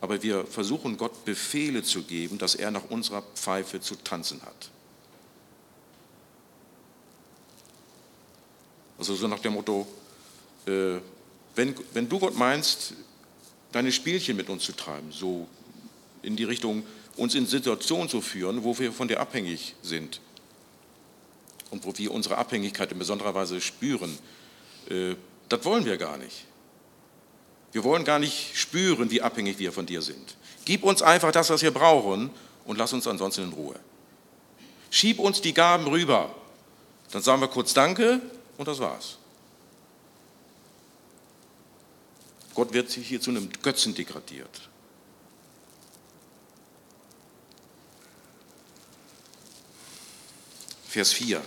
Aber 0.00 0.22
wir 0.22 0.46
versuchen 0.46 0.96
Gott 0.96 1.24
Befehle 1.24 1.82
zu 1.82 2.02
geben, 2.02 2.38
dass 2.38 2.54
er 2.54 2.70
nach 2.70 2.88
unserer 2.90 3.22
Pfeife 3.34 3.80
zu 3.80 3.96
tanzen 3.96 4.42
hat. 4.42 4.70
Also 8.98 9.14
so 9.14 9.28
nach 9.28 9.38
dem 9.38 9.54
Motto, 9.54 9.86
äh, 10.66 10.98
wenn, 11.54 11.74
wenn 11.92 12.08
du 12.08 12.18
Gott 12.18 12.36
meinst, 12.36 12.94
deine 13.72 13.92
Spielchen 13.92 14.36
mit 14.36 14.48
uns 14.50 14.64
zu 14.64 14.72
treiben, 14.72 15.12
so 15.12 15.46
in 16.22 16.36
die 16.36 16.44
Richtung, 16.44 16.82
uns 17.16 17.34
in 17.34 17.46
Situationen 17.46 18.08
zu 18.08 18.20
führen, 18.20 18.64
wo 18.64 18.78
wir 18.78 18.92
von 18.92 19.08
dir 19.08 19.20
abhängig 19.20 19.74
sind 19.82 20.20
und 21.70 21.84
wo 21.84 21.92
wir 21.96 22.12
unsere 22.12 22.38
Abhängigkeit 22.38 22.90
in 22.92 22.98
besonderer 22.98 23.34
Weise 23.34 23.60
spüren, 23.60 24.18
äh, 24.90 25.14
das 25.48 25.64
wollen 25.64 25.84
wir 25.84 25.96
gar 25.96 26.16
nicht. 26.16 26.44
Wir 27.72 27.84
wollen 27.84 28.04
gar 28.04 28.18
nicht 28.18 28.56
spüren, 28.56 29.10
wie 29.10 29.22
abhängig 29.22 29.58
wir 29.58 29.72
von 29.72 29.86
dir 29.86 30.02
sind. 30.02 30.36
Gib 30.64 30.82
uns 30.82 31.02
einfach 31.02 31.32
das, 31.32 31.50
was 31.50 31.62
wir 31.62 31.70
brauchen 31.70 32.30
und 32.64 32.78
lass 32.78 32.92
uns 32.92 33.06
ansonsten 33.06 33.44
in 33.44 33.52
Ruhe. 33.52 33.76
Schieb 34.90 35.18
uns 35.18 35.40
die 35.40 35.54
Gaben 35.54 35.86
rüber. 35.86 36.34
Dann 37.12 37.22
sagen 37.22 37.40
wir 37.40 37.48
kurz 37.48 37.74
Danke 37.74 38.20
und 38.58 38.68
das 38.68 38.78
war's. 38.78 39.16
Gott 42.54 42.72
wird 42.72 42.90
hier 42.90 43.20
zu 43.20 43.30
einem 43.30 43.48
Götzen 43.62 43.94
degradiert. 43.94 44.68
Vers 50.88 51.12
4. 51.12 51.40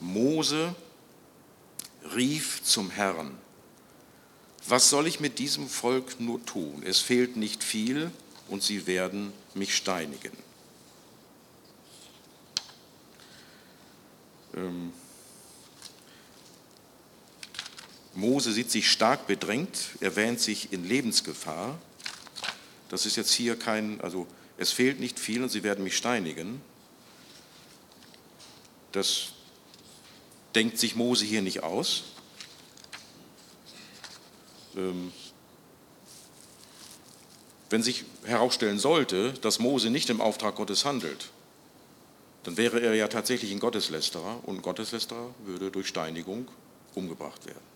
Mose 0.00 0.74
rief 2.14 2.62
zum 2.62 2.90
Herrn, 2.90 3.36
was 4.66 4.88
soll 4.88 5.06
ich 5.06 5.20
mit 5.20 5.38
diesem 5.38 5.68
Volk 5.68 6.18
nur 6.20 6.44
tun? 6.46 6.82
Es 6.84 7.00
fehlt 7.00 7.36
nicht 7.36 7.62
viel 7.62 8.10
und 8.48 8.62
sie 8.62 8.86
werden 8.86 9.32
mich 9.54 9.76
steinigen. 9.76 10.36
Ähm, 14.54 14.92
Mose 18.14 18.52
sieht 18.52 18.70
sich 18.70 18.90
stark 18.90 19.26
bedrängt, 19.26 19.90
er 20.00 20.16
wähnt 20.16 20.40
sich 20.40 20.72
in 20.72 20.84
Lebensgefahr. 20.84 21.78
Das 22.88 23.06
ist 23.06 23.16
jetzt 23.16 23.32
hier 23.32 23.56
kein, 23.56 24.00
also 24.00 24.26
es 24.58 24.72
fehlt 24.72 24.98
nicht 25.00 25.18
viel 25.18 25.42
und 25.42 25.48
sie 25.48 25.62
werden 25.62 25.84
mich 25.84 25.96
steinigen. 25.96 26.60
Das 28.92 29.28
denkt 30.54 30.78
sich 30.78 30.96
Mose 30.96 31.24
hier 31.24 31.42
nicht 31.42 31.62
aus. 31.62 32.04
Ähm, 34.76 35.12
wenn 37.70 37.82
sich 37.84 38.04
herausstellen 38.24 38.80
sollte, 38.80 39.32
dass 39.34 39.60
Mose 39.60 39.90
nicht 39.90 40.10
im 40.10 40.20
Auftrag 40.20 40.56
Gottes 40.56 40.84
handelt, 40.84 41.30
dann 42.42 42.56
wäre 42.56 42.80
er 42.80 42.94
ja 42.94 43.06
tatsächlich 43.06 43.52
ein 43.52 43.60
Gotteslästerer 43.60 44.40
und 44.42 44.56
ein 44.56 44.62
Gotteslästerer 44.62 45.32
würde 45.44 45.70
durch 45.70 45.86
Steinigung 45.86 46.48
umgebracht 46.94 47.46
werden. 47.46 47.69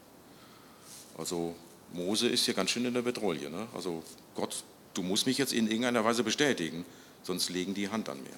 Also 1.16 1.54
Mose 1.92 2.28
ist 2.28 2.44
hier 2.44 2.54
ganz 2.54 2.71
schön 2.71 2.85
in 2.85 2.94
der 2.94 3.02
Betreuung. 3.02 3.52
Ne? 3.52 3.66
Also 3.75 4.02
Gott, 4.35 4.64
du 4.94 5.02
musst 5.02 5.26
mich 5.26 5.38
jetzt 5.38 5.52
in 5.52 5.66
irgendeiner 5.66 6.04
Weise 6.04 6.25
bestätigen, 6.25 6.85
sonst 7.23 7.50
legen 7.50 7.75
die 7.75 7.88
Hand 7.88 8.09
an 8.09 8.23
mir. 8.23 8.37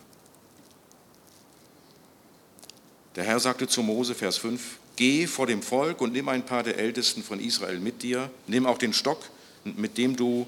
Der 3.16 3.24
Herr 3.24 3.40
sagte 3.40 3.66
zu 3.66 3.82
Mose, 3.82 4.14
Vers 4.14 4.36
5, 4.36 4.78
Geh 4.96 5.26
vor 5.26 5.46
dem 5.46 5.62
Volk 5.62 6.00
und 6.00 6.12
nimm 6.12 6.28
ein 6.28 6.44
paar 6.44 6.62
der 6.62 6.78
Ältesten 6.78 7.22
von 7.22 7.38
Israel 7.38 7.78
mit 7.78 8.02
dir, 8.02 8.30
nimm 8.46 8.66
auch 8.66 8.78
den 8.78 8.94
Stock, 8.94 9.20
mit 9.64 9.98
dem 9.98 10.16
du 10.16 10.46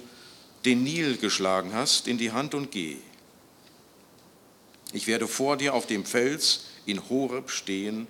den 0.64 0.82
Nil 0.84 1.18
geschlagen 1.18 1.72
hast, 1.74 2.08
in 2.08 2.18
die 2.18 2.32
Hand 2.32 2.54
und 2.54 2.70
geh. 2.70 2.96
Ich 4.92 5.06
werde 5.06 5.28
vor 5.28 5.58
dir 5.58 5.74
auf 5.74 5.86
dem 5.86 6.04
Fels 6.04 6.64
in 6.86 7.08
Horeb 7.10 7.50
stehen, 7.50 8.06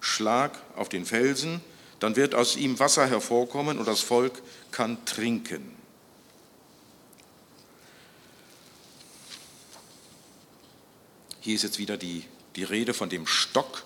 schlag 0.00 0.58
auf 0.76 0.88
den 0.88 1.04
Felsen, 1.04 1.60
dann 2.00 2.16
wird 2.16 2.34
aus 2.34 2.56
ihm 2.56 2.78
Wasser 2.78 3.06
hervorkommen 3.06 3.78
und 3.78 3.86
das 3.86 4.00
Volk 4.00 4.42
kann 4.70 5.04
trinken. 5.04 5.76
Hier 11.40 11.54
ist 11.54 11.62
jetzt 11.62 11.78
wieder 11.78 11.96
die, 11.96 12.24
die 12.56 12.64
Rede 12.64 12.94
von 12.94 13.08
dem 13.08 13.26
Stock. 13.26 13.84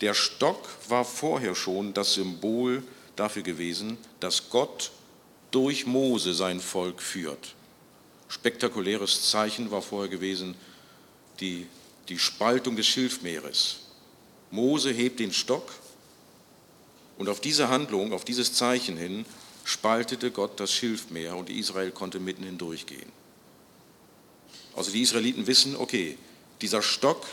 Der 0.00 0.14
Stock 0.14 0.68
war 0.88 1.04
vorher 1.04 1.54
schon 1.54 1.94
das 1.94 2.14
Symbol 2.14 2.82
dafür 3.16 3.42
gewesen, 3.42 3.96
dass 4.20 4.50
Gott 4.50 4.92
durch 5.50 5.86
Mose 5.86 6.34
sein 6.34 6.60
Volk 6.60 7.00
führt. 7.00 7.54
Spektakuläres 8.28 9.30
Zeichen 9.30 9.70
war 9.70 9.82
vorher 9.82 10.10
gewesen 10.10 10.56
die, 11.40 11.66
die 12.08 12.18
Spaltung 12.18 12.76
des 12.76 12.86
Schilfmeeres. 12.86 13.80
Mose 14.50 14.90
hebt 14.90 15.20
den 15.20 15.32
Stock 15.32 15.70
und 17.18 17.28
auf 17.28 17.40
diese 17.40 17.68
Handlung, 17.68 18.12
auf 18.12 18.24
dieses 18.24 18.54
Zeichen 18.54 18.96
hin, 18.96 19.24
spaltete 19.64 20.30
Gott 20.30 20.60
das 20.60 20.72
Schilfmeer 20.72 21.36
und 21.36 21.50
Israel 21.50 21.90
konnte 21.90 22.20
mitten 22.20 22.44
hindurchgehen. 22.44 23.10
Also 24.76 24.90
die 24.90 25.02
Israeliten 25.02 25.46
wissen, 25.46 25.76
okay, 25.76 26.18
Dieser 26.60 26.82
Stock, 26.82 27.26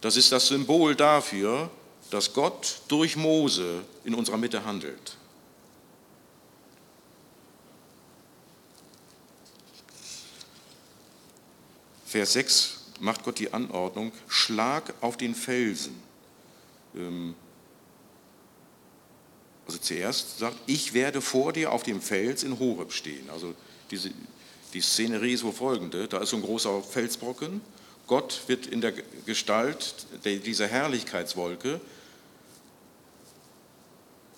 das 0.00 0.16
ist 0.16 0.32
das 0.32 0.48
Symbol 0.48 0.96
dafür, 0.96 1.70
dass 2.10 2.32
Gott 2.32 2.80
durch 2.88 3.14
Mose 3.14 3.82
in 4.04 4.14
unserer 4.14 4.38
Mitte 4.38 4.64
handelt. 4.64 5.16
Vers 12.06 12.32
6 12.32 12.84
macht 13.00 13.22
Gott 13.22 13.38
die 13.38 13.52
Anordnung, 13.52 14.12
schlag 14.28 14.94
auf 15.02 15.18
den 15.18 15.34
Felsen. 15.34 16.02
Ähm, 16.96 17.34
also 19.68 19.78
zuerst 19.78 20.38
sagt, 20.38 20.56
ich 20.66 20.94
werde 20.94 21.20
vor 21.20 21.52
dir 21.52 21.72
auf 21.72 21.82
dem 21.82 22.00
Fels 22.00 22.42
in 22.42 22.58
Horeb 22.58 22.92
stehen. 22.92 23.28
Also 23.30 23.54
diese, 23.90 24.10
die 24.72 24.80
Szenerie 24.80 25.34
ist 25.34 25.44
wo 25.44 25.52
folgende, 25.52 26.08
da 26.08 26.18
ist 26.18 26.30
so 26.30 26.36
ein 26.36 26.42
großer 26.42 26.82
Felsbrocken, 26.82 27.60
Gott 28.06 28.40
wird 28.46 28.66
in 28.66 28.80
der 28.80 28.94
Gestalt 29.26 29.94
dieser 30.24 30.66
Herrlichkeitswolke 30.66 31.78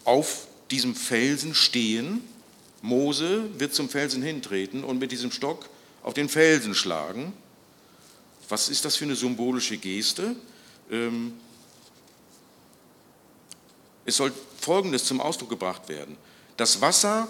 auf 0.05 0.49
diesem 0.73 0.97
Felsen 0.97 1.55
stehen. 1.55 2.23
Mose 2.83 3.45
wird 3.61 3.73
zum 3.73 3.89
Felsen 3.89 4.23
hintreten 4.23 4.83
und 4.83 4.99
mit 4.99 5.13
diesem 5.13 5.31
Stock 5.31 5.69
auf 6.03 6.15
den 6.15 6.29
Felsen 6.29 6.75
schlagen. 6.75 7.33
Was 8.49 8.69
ist 8.69 8.85
das 8.85 8.97
für 8.97 9.05
eine 9.05 9.15
symbolische 9.15 9.77
Geste? 9.77 10.35
Ähm, 10.91 11.35
es 14.05 14.17
soll 14.17 14.33
Folgendes 14.61 15.05
zum 15.05 15.21
Ausdruck 15.21 15.51
gebracht 15.51 15.89
werden. 15.89 16.17
Das 16.57 16.81
Wasser 16.81 17.29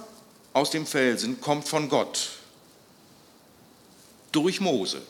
aus 0.53 0.71
dem 0.71 0.87
Felsen 0.87 1.41
kommt 1.41 1.69
von 1.69 1.89
Gott 1.89 2.31
durch 4.33 4.61
Mose. 4.61 5.03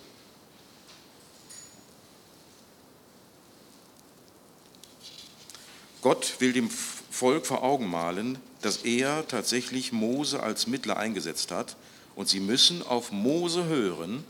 Gott 6.02 6.40
will 6.40 6.52
dem 6.52 6.70
Volk 6.70 7.46
vor 7.46 7.62
Augen 7.62 7.90
malen, 7.90 8.38
dass 8.62 8.78
er 8.78 9.26
tatsächlich 9.28 9.92
Mose 9.92 10.42
als 10.42 10.66
Mittler 10.66 10.96
eingesetzt 10.96 11.50
hat 11.50 11.76
und 12.14 12.28
sie 12.28 12.40
müssen 12.40 12.82
auf 12.82 13.12
Mose 13.12 13.64
hören, 13.64 14.24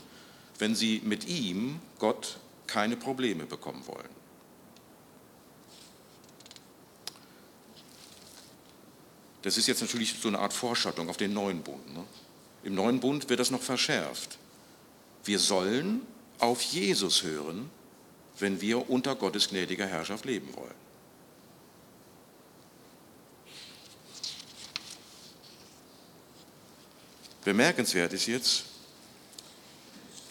wenn 0.59 0.75
sie 0.75 1.01
mit 1.03 1.27
ihm, 1.27 1.79
Gott, 1.99 2.37
keine 2.67 2.97
Probleme 2.97 3.45
bekommen 3.45 3.83
wollen. 3.87 4.20
Das 9.41 9.57
ist 9.57 9.67
jetzt 9.67 9.81
natürlich 9.81 10.15
so 10.21 10.27
eine 10.27 10.39
Art 10.39 10.53
Vorschattung 10.53 11.09
auf 11.09 11.17
den 11.17 11.33
neuen 11.33 11.63
Bund. 11.63 11.93
Ne? 11.93 12.03
Im 12.63 12.75
neuen 12.75 12.99
Bund 12.99 13.29
wird 13.29 13.39
das 13.39 13.49
noch 13.49 13.61
verschärft. 13.61 14.37
Wir 15.23 15.39
sollen 15.39 16.01
auf 16.39 16.61
Jesus 16.61 17.23
hören, 17.23 17.69
wenn 18.39 18.61
wir 18.61 18.89
unter 18.89 19.15
Gottes 19.15 19.49
gnädiger 19.49 19.85
Herrschaft 19.85 20.25
leben 20.25 20.55
wollen. 20.55 20.81
Bemerkenswert 27.43 28.13
ist 28.13 28.27
jetzt 28.27 28.65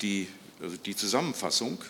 die, 0.01 0.29
also 0.63 0.77
die 0.77 0.95
Zusammenfassung. 0.95 1.83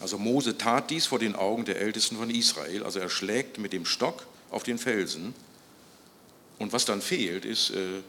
Also 0.00 0.18
Mose 0.18 0.56
tat 0.58 0.90
dies 0.90 1.06
vor 1.06 1.18
den 1.18 1.34
Augen 1.34 1.64
der 1.64 1.80
Ältesten 1.80 2.16
von 2.16 2.30
Israel. 2.30 2.84
Also 2.84 2.98
er 2.98 3.08
schlägt 3.08 3.58
mit 3.58 3.72
dem 3.72 3.86
Stock 3.86 4.26
auf 4.50 4.62
den 4.62 4.78
Felsen. 4.78 5.34
Und 6.58 6.72
was 6.72 6.84
dann 6.84 7.00
fehlt, 7.00 7.44
ist 7.44 7.70
äh, 7.70 8.02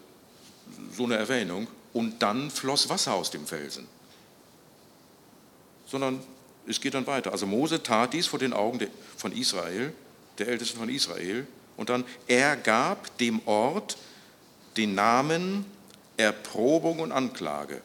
so 0.95 1.05
eine 1.05 1.15
Erwähnung. 1.15 1.67
Und 1.93 2.21
dann 2.21 2.51
floss 2.51 2.89
Wasser 2.89 3.13
aus 3.13 3.31
dem 3.31 3.45
Felsen. 3.45 3.87
Sondern 5.87 6.21
es 6.67 6.79
geht 6.79 6.93
dann 6.93 7.07
weiter. 7.07 7.31
Also 7.31 7.45
Mose 7.47 7.83
tat 7.83 8.13
dies 8.13 8.27
vor 8.27 8.39
den 8.39 8.53
Augen 8.53 8.79
von 9.17 9.31
Israel, 9.31 9.93
der 10.37 10.47
Ältesten 10.47 10.79
von 10.79 10.89
Israel. 10.89 11.47
Und 11.77 11.89
dann, 11.89 12.05
er 12.27 12.55
gab 12.55 13.17
dem 13.17 13.41
Ort 13.45 13.97
den 14.77 14.95
Namen 14.95 15.65
Erprobung 16.17 16.99
und 16.99 17.11
Anklage. 17.11 17.81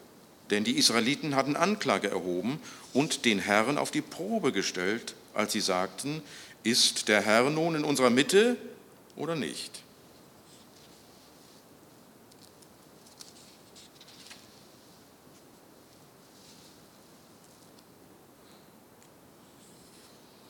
Denn 0.51 0.63
die 0.63 0.79
Israeliten 0.79 1.35
hatten 1.35 1.57
Anklage 1.57 2.11
erhoben 2.11 2.61
und 2.93 3.25
den 3.25 3.39
Herrn 3.39 3.79
auf 3.79 3.91
die 3.91 4.03
Probe 4.03 4.53
gestellt, 4.53 5.15
als 5.35 5.53
sie 5.53 5.61
sagten, 5.61 6.23
ist 6.67 7.07
der 7.07 7.23
Herr 7.23 7.49
nun 7.49 7.77
in 7.77 7.85
unserer 7.85 8.11
Mitte 8.11 8.57
oder 9.15 9.37
nicht? 9.37 9.83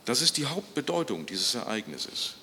Das 0.06 0.22
ist 0.22 0.38
die 0.38 0.46
Hauptbedeutung 0.46 1.26
dieses 1.26 1.54
Ereignisses. 1.54 2.36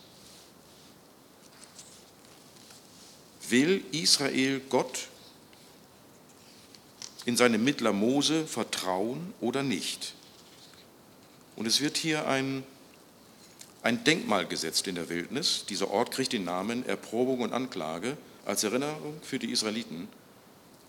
Will 3.49 3.83
Israel 3.91 4.59
Gott 4.69 5.07
in 7.25 7.37
seine 7.37 7.57
Mittler 7.57 7.93
Mose 7.93 8.45
vertrauen 8.45 9.33
oder 9.39 9.63
nicht? 9.63 10.13
Und 11.55 11.65
es 11.65 11.81
wird 11.81 11.97
hier 11.97 12.27
ein, 12.27 12.63
ein 13.83 14.03
Denkmal 14.05 14.47
gesetzt 14.47 14.87
in 14.87 14.95
der 14.95 15.09
Wildnis. 15.09 15.65
Dieser 15.67 15.91
Ort 15.91 16.11
kriegt 16.11 16.31
den 16.31 16.45
Namen 16.45 16.85
Erprobung 16.87 17.41
und 17.41 17.53
Anklage 17.53 18.17
als 18.45 18.63
Erinnerung 18.63 19.19
für 19.21 19.39
die 19.39 19.51
Israeliten. 19.51 20.07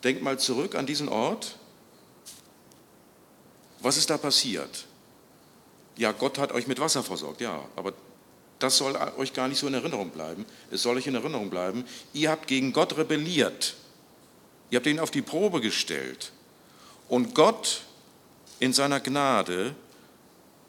Denkt 0.04 0.22
mal 0.22 0.38
zurück 0.38 0.76
an 0.76 0.86
diesen 0.86 1.08
Ort. 1.08 1.56
Was 3.80 3.96
ist 3.96 4.10
da 4.10 4.16
passiert? 4.16 4.86
Ja, 5.96 6.12
Gott 6.12 6.38
hat 6.38 6.52
euch 6.52 6.66
mit 6.66 6.80
Wasser 6.80 7.02
versorgt, 7.02 7.40
ja, 7.40 7.64
aber 7.76 7.92
das 8.58 8.78
soll 8.78 8.96
euch 9.16 9.32
gar 9.32 9.48
nicht 9.48 9.58
so 9.58 9.66
in 9.66 9.74
Erinnerung 9.74 10.10
bleiben. 10.10 10.46
Es 10.70 10.82
soll 10.82 10.96
euch 10.96 11.06
in 11.06 11.14
Erinnerung 11.14 11.50
bleiben, 11.50 11.84
ihr 12.12 12.30
habt 12.30 12.46
gegen 12.46 12.72
Gott 12.72 12.96
rebelliert. 12.96 13.74
Ihr 14.70 14.76
habt 14.78 14.86
ihn 14.86 15.00
auf 15.00 15.10
die 15.10 15.22
Probe 15.22 15.60
gestellt. 15.60 16.32
Und 17.08 17.34
Gott 17.34 17.82
in 18.60 18.72
seiner 18.72 19.00
Gnade 19.00 19.74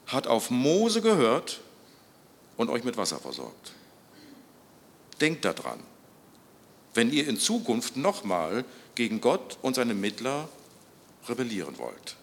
hat 0.06 0.26
auf 0.26 0.50
Mose 0.50 1.00
gehört 1.00 1.60
und 2.56 2.70
euch 2.70 2.84
mit 2.84 2.96
Wasser 2.96 3.18
versorgt. 3.18 3.72
Denkt 5.20 5.44
daran, 5.44 5.80
wenn 6.94 7.12
ihr 7.12 7.28
in 7.28 7.38
Zukunft 7.38 7.96
nochmal 7.96 8.64
gegen 8.94 9.20
Gott 9.20 9.58
und 9.62 9.74
seine 9.74 9.94
Mittler 9.94 10.48
rebellieren 11.28 11.78
wollt. 11.78 12.16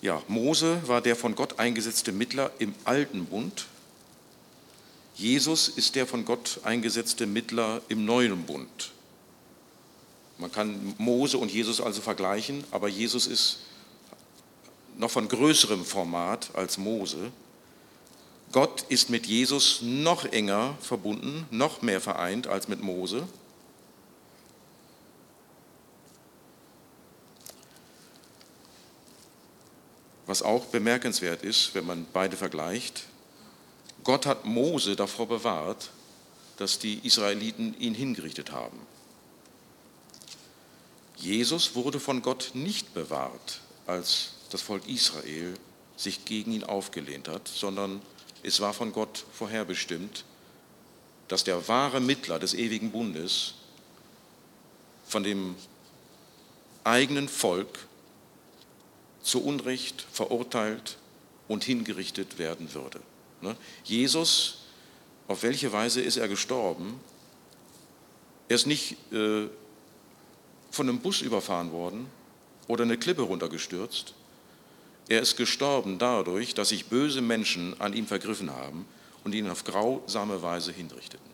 Ja, 0.00 0.22
Mose 0.28 0.80
war 0.86 1.00
der 1.00 1.16
von 1.16 1.34
Gott 1.34 1.58
eingesetzte 1.58 2.12
Mittler 2.12 2.52
im 2.60 2.74
alten 2.84 3.26
Bund. 3.26 3.66
Jesus 5.16 5.68
ist 5.68 5.96
der 5.96 6.06
von 6.06 6.24
Gott 6.24 6.60
eingesetzte 6.62 7.26
Mittler 7.26 7.82
im 7.88 8.04
neuen 8.04 8.44
Bund. 8.44 8.92
Man 10.38 10.52
kann 10.52 10.94
Mose 10.98 11.36
und 11.36 11.50
Jesus 11.50 11.80
also 11.80 12.00
vergleichen, 12.00 12.64
aber 12.70 12.88
Jesus 12.88 13.26
ist 13.26 13.58
noch 14.96 15.10
von 15.10 15.28
größerem 15.28 15.84
Format 15.84 16.50
als 16.54 16.78
Mose. 16.78 17.32
Gott 18.52 18.82
ist 18.88 19.10
mit 19.10 19.26
Jesus 19.26 19.80
noch 19.82 20.24
enger 20.24 20.76
verbunden, 20.80 21.46
noch 21.50 21.82
mehr 21.82 22.00
vereint 22.00 22.46
als 22.46 22.68
mit 22.68 22.80
Mose. 22.80 23.26
Was 30.26 30.42
auch 30.42 30.66
bemerkenswert 30.66 31.42
ist, 31.42 31.74
wenn 31.74 31.86
man 31.86 32.06
beide 32.12 32.36
vergleicht, 32.36 33.04
Gott 34.04 34.26
hat 34.26 34.44
Mose 34.44 34.94
davor 34.94 35.26
bewahrt, 35.26 35.90
dass 36.58 36.78
die 36.78 37.00
Israeliten 37.02 37.78
ihn 37.78 37.94
hingerichtet 37.94 38.52
haben. 38.52 38.78
Jesus 41.18 41.74
wurde 41.74 41.98
von 42.00 42.22
Gott 42.22 42.52
nicht 42.54 42.94
bewahrt, 42.94 43.60
als 43.86 44.34
das 44.50 44.62
Volk 44.62 44.86
Israel 44.88 45.54
sich 45.96 46.24
gegen 46.24 46.52
ihn 46.52 46.64
aufgelehnt 46.64 47.28
hat, 47.28 47.48
sondern 47.48 48.00
es 48.42 48.60
war 48.60 48.72
von 48.72 48.92
Gott 48.92 49.24
vorherbestimmt, 49.32 50.24
dass 51.26 51.44
der 51.44 51.66
wahre 51.68 52.00
Mittler 52.00 52.38
des 52.38 52.54
ewigen 52.54 52.92
Bundes 52.92 53.54
von 55.06 55.24
dem 55.24 55.56
eigenen 56.84 57.28
Volk 57.28 57.86
zu 59.22 59.42
Unrecht 59.42 60.06
verurteilt 60.12 60.98
und 61.48 61.64
hingerichtet 61.64 62.38
werden 62.38 62.72
würde. 62.74 63.00
Ne? 63.40 63.56
Jesus, 63.84 64.58
auf 65.26 65.42
welche 65.42 65.72
Weise 65.72 66.00
ist 66.00 66.16
er 66.16 66.28
gestorben? 66.28 67.00
Er 68.48 68.56
ist 68.56 68.66
nicht 68.66 68.96
äh, 69.12 69.48
von 70.78 70.88
einem 70.88 71.00
Bus 71.00 71.22
überfahren 71.22 71.72
worden 71.72 72.06
oder 72.68 72.84
eine 72.84 72.96
Klippe 72.96 73.22
runtergestürzt. 73.22 74.14
Er 75.08 75.20
ist 75.20 75.36
gestorben 75.36 75.98
dadurch, 75.98 76.54
dass 76.54 76.68
sich 76.68 76.86
böse 76.86 77.20
Menschen 77.20 77.74
an 77.80 77.94
ihm 77.94 78.06
vergriffen 78.06 78.54
haben 78.54 78.86
und 79.24 79.34
ihn 79.34 79.50
auf 79.50 79.64
grausame 79.64 80.40
Weise 80.40 80.70
hinrichteten. 80.70 81.26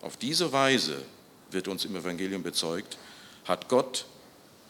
Auf 0.00 0.16
diese 0.16 0.52
Weise, 0.52 1.02
wird 1.50 1.66
uns 1.66 1.84
im 1.84 1.96
Evangelium 1.96 2.44
bezeugt, 2.44 2.98
hat 3.46 3.68
Gott 3.68 4.06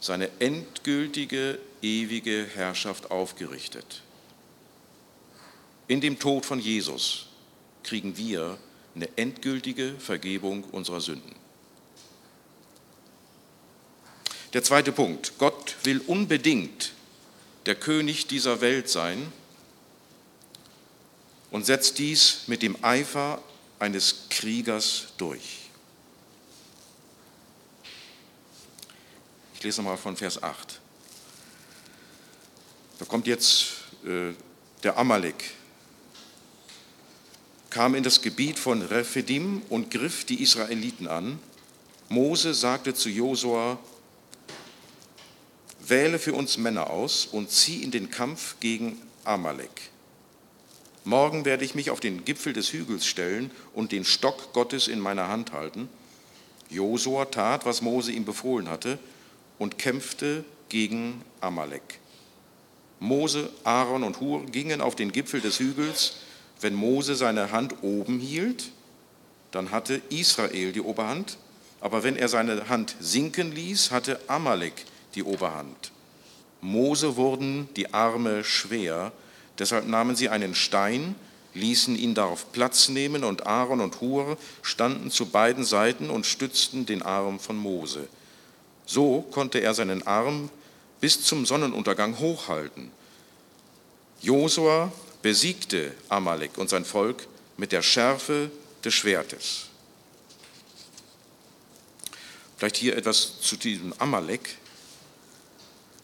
seine 0.01 0.31
endgültige, 0.39 1.59
ewige 1.83 2.47
Herrschaft 2.47 3.11
aufgerichtet. 3.11 4.01
In 5.87 6.01
dem 6.01 6.19
Tod 6.19 6.47
von 6.47 6.61
Jesus 6.61 7.27
kriegen 7.83 8.17
wir 8.17 8.57
eine 8.95 9.09
endgültige 9.19 9.97
Vergebung 9.99 10.65
unserer 10.65 11.03
Sünden. 11.03 11.44
Der 14.55 14.63
zweite 14.63 14.93
Punkt. 14.93 15.33
Gott 15.39 15.75
will 15.83 16.01
unbedingt 16.07 16.93
der 17.67 17.75
König 17.75 18.29
dieser 18.29 18.61
Welt 18.61 18.89
sein 18.89 19.33
und 21.51 21.67
setzt 21.67 21.99
dies 21.99 22.43
mit 22.47 22.63
dem 22.63 22.83
Eifer 22.85 23.43
eines 23.81 24.29
Kriegers 24.31 25.09
durch. 25.19 25.59
Ich 29.57 29.63
lese 29.65 29.83
mal 29.83 29.97
von 29.97 30.17
Vers 30.17 30.41
8. 30.41 30.81
Da 33.01 33.07
kommt 33.07 33.27
jetzt 33.27 33.67
äh, 34.07 34.35
der 34.85 34.97
Amalek, 34.97 35.51
kam 37.71 37.97
in 37.97 38.05
das 38.05 38.23
Gebiet 38.23 38.61
von 38.61 38.83
Rephidim 38.83 39.63
und 39.69 39.91
griff 39.91 40.25
die 40.25 40.41
Israeliten 40.41 41.09
an. 41.09 41.41
Mose 42.09 42.55
sagte 42.55 42.95
zu 42.95 43.09
Josua, 43.09 43.81
wähle 45.89 46.19
für 46.19 46.33
uns 46.33 46.59
Männer 46.59 46.91
aus 46.91 47.27
und 47.27 47.51
zieh 47.51 47.83
in 47.83 47.91
den 47.91 48.11
Kampf 48.11 48.57
gegen 48.61 49.01
Amalek. 49.25 49.91
Morgen 51.05 51.45
werde 51.45 51.65
ich 51.65 51.75
mich 51.75 51.91
auf 51.91 52.01
den 52.01 52.25
Gipfel 52.25 52.53
des 52.53 52.73
Hügels 52.73 53.07
stellen 53.07 53.51
und 53.75 53.93
den 53.93 54.05
Stock 54.05 54.53
Gottes 54.55 54.89
in 54.89 55.01
meiner 55.01 55.29
Hand 55.29 55.53
halten. 55.53 55.89
Josua 56.71 57.27
tat, 57.27 57.67
was 57.67 57.83
Mose 57.83 58.13
ihm 58.13 58.25
befohlen 58.25 58.69
hatte, 58.69 58.99
und 59.59 59.79
kämpfte 59.79 60.45
gegen 60.71 61.23
Amalek. 61.41 62.01
Mose, 63.01 63.51
Aaron 63.65 64.03
und 64.03 64.21
Hur 64.21 64.47
gingen 64.47 64.81
auf 64.81 64.97
den 64.97 65.13
Gipfel 65.13 65.41
des 65.41 65.59
Hügels. 65.59 66.17
Wenn 66.61 66.75
Mose 66.75 67.17
seine 67.17 67.53
Hand 67.53 67.83
oben 67.83 68.19
hielt, 68.19 68.71
dann 69.51 69.71
hatte 69.71 70.01
Israel 70.09 70.73
die 70.73 70.81
Oberhand, 70.81 71.37
aber 71.81 72.03
wenn 72.03 72.17
er 72.17 72.29
seine 72.29 72.69
Hand 72.71 72.97
sinken 72.99 73.53
ließ, 73.55 73.91
hatte 73.91 74.19
Amalek 74.27 74.87
die 75.15 75.23
Oberhand. 75.23 75.93
Mose 76.61 77.17
wurden 77.17 77.69
die 77.77 77.93
Arme 77.93 78.43
schwer, 78.43 79.13
deshalb 79.59 79.87
nahmen 79.87 80.17
sie 80.17 80.29
einen 80.29 80.55
Stein, 80.55 81.15
ließen 81.55 81.97
ihn 81.97 82.15
darauf 82.15 82.53
Platz 82.53 82.89
nehmen 82.89 83.23
und 83.23 83.47
Aaron 83.47 83.81
und 83.81 84.01
Hur 84.01 84.39
standen 84.63 85.11
zu 85.11 85.27
beiden 85.27 85.65
Seiten 85.65 86.11
und 86.11 86.27
stützten 86.27 86.87
den 86.87 87.03
Arm 87.03 87.39
von 87.39 87.57
Mose. 87.57 88.09
So 88.87 89.23
konnte 89.31 89.61
er 89.61 89.75
seinen 89.75 90.07
Arm 90.07 90.51
bis 91.01 91.23
zum 91.23 91.47
Sonnenuntergang 91.47 92.19
hochhalten. 92.19 92.91
Josua 94.21 94.91
besiegte 95.23 95.93
Amalek 96.09 96.59
und 96.59 96.71
sein 96.71 96.85
Volk 96.85 97.27
mit 97.57 97.73
der 97.73 97.83
Schärfe 97.83 98.51
des 98.85 98.95
Schwertes. 98.95 99.67
Vielleicht 102.57 102.77
hier 102.77 102.97
etwas 102.97 103.41
zu 103.41 103.57
diesem 103.57 103.93
Amalek 103.99 104.57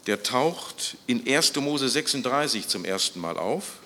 der 0.06 0.22
taucht 0.22 0.96
in 1.06 1.26
1. 1.26 1.56
Mose 1.56 1.88
36 1.88 2.68
zum 2.68 2.84
ersten 2.84 3.20
Mal 3.20 3.36
auf, 3.36 3.78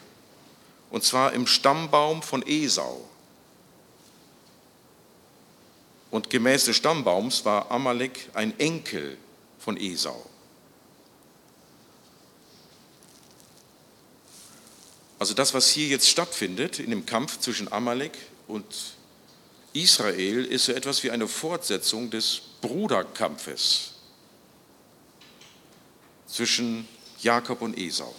und 0.90 1.03
zwar 1.03 1.33
im 1.33 1.46
Stammbaum 1.46 2.22
von 2.22 2.42
Esau. 2.46 3.09
Und 6.11 6.31
gemäß 6.31 6.66
des 6.66 6.77
Stammbaums 6.77 7.44
war 7.44 7.70
Amalek 7.72 8.31
ein 8.35 8.59
Enkel 8.61 9.18
von 9.59 9.77
Esau. 9.77 10.31
Also 15.18 15.35
das, 15.35 15.55
was 15.55 15.70
hier 15.70 15.88
jetzt 15.88 16.09
stattfindet 16.09 16.79
in 16.79 16.90
dem 16.90 17.07
Kampf 17.07 17.40
zwischen 17.40 17.72
Amalek 17.72 18.12
und 18.46 18.64
Israel, 19.72 20.44
ist 20.44 20.66
so 20.66 20.72
etwas 20.72 21.03
wie 21.03 21.11
eine 21.11 21.27
Fortsetzung 21.27 22.11
des 22.11 22.42
Bruderkampfes 22.61 23.93
zwischen 26.35 26.88
Jakob 27.20 27.62
und 27.62 27.79
Esau. 27.79 28.12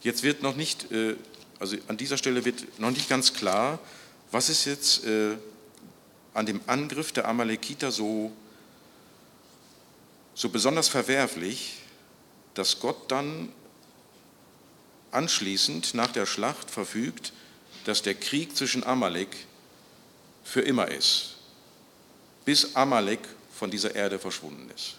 Jetzt 0.00 0.22
wird 0.22 0.42
noch 0.42 0.56
nicht, 0.56 0.90
äh, 0.90 1.16
also 1.60 1.76
an 1.88 1.98
dieser 1.98 2.16
Stelle 2.16 2.46
wird 2.46 2.78
noch 2.80 2.90
nicht 2.90 3.10
ganz 3.10 3.34
klar, 3.34 3.78
was 4.30 4.48
ist 4.48 4.64
jetzt 4.64 5.04
äh, 5.04 5.36
an 6.32 6.46
dem 6.46 6.62
Angriff 6.66 7.12
der 7.12 7.28
Amalekiter 7.28 7.92
so, 7.92 8.32
so 10.34 10.48
besonders 10.48 10.88
verwerflich, 10.88 11.74
dass 12.54 12.80
Gott 12.80 13.10
dann 13.10 13.52
anschließend 15.10 15.92
nach 15.92 16.10
der 16.12 16.24
Schlacht 16.24 16.70
verfügt, 16.70 17.34
dass 17.84 18.02
der 18.02 18.14
Krieg 18.14 18.56
zwischen 18.56 18.84
Amalek 18.84 19.28
für 20.44 20.60
immer 20.60 20.88
ist, 20.88 21.36
bis 22.44 22.74
Amalek 22.74 23.20
von 23.52 23.70
dieser 23.70 23.94
Erde 23.94 24.18
verschwunden 24.18 24.70
ist. 24.74 24.96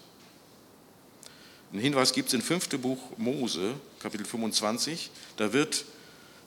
Ein 1.72 1.80
Hinweis 1.80 2.14
gibt 2.14 2.30
es 2.30 2.34
im 2.34 2.42
fünften 2.42 2.82
Buch 2.82 3.00
Mose, 3.18 3.76
Kapitel 4.00 4.26
25. 4.26 5.12
Da 5.38 5.54
wird 5.54 5.86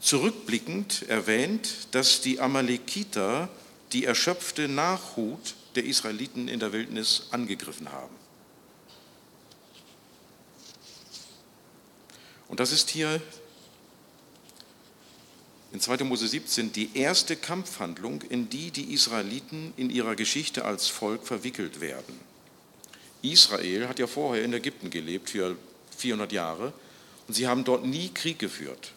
zurückblickend 0.01 1.09
erwähnt, 1.09 1.89
dass 1.93 2.21
die 2.21 2.41
Amalekiter 2.41 3.49
die 3.93 4.05
erschöpfte 4.05 4.69
Nachhut 4.69 5.55
der 5.77 5.85
Israeliten 5.85 6.49
in 6.49 6.59
der 6.59 6.73
Wildnis 6.73 7.29
angegriffen 7.31 7.93
haben. 7.93 8.15
Und 12.49 12.61
das 12.61 12.73
ist 12.73 12.91
hier 12.91 13.23
in 15.73 15.81
2. 15.81 16.05
Mose 16.05 16.29
17 16.29 16.73
die 16.73 16.91
erste 16.95 17.35
Kampfhandlung, 17.37 18.23
in 18.23 18.51
die 18.51 18.71
die 18.71 18.93
Israeliten 18.93 19.73
in 19.77 19.91
ihrer 19.91 20.17
Geschichte 20.17 20.65
als 20.65 20.89
Volk 20.89 21.27
verwickelt 21.27 21.81
werden. 21.81 22.21
Israel 23.23 23.89
hat 23.89 23.99
ja 23.99 24.07
vorher 24.07 24.45
in 24.45 24.53
Ägypten 24.53 24.91
gelebt 24.91 25.31
für 25.31 25.57
400 25.97 26.33
Jahre 26.33 26.73
und 27.27 27.35
sie 27.35 27.47
haben 27.47 27.65
dort 27.65 27.87
nie 27.87 28.11
Krieg 28.13 28.39
geführt. 28.39 28.93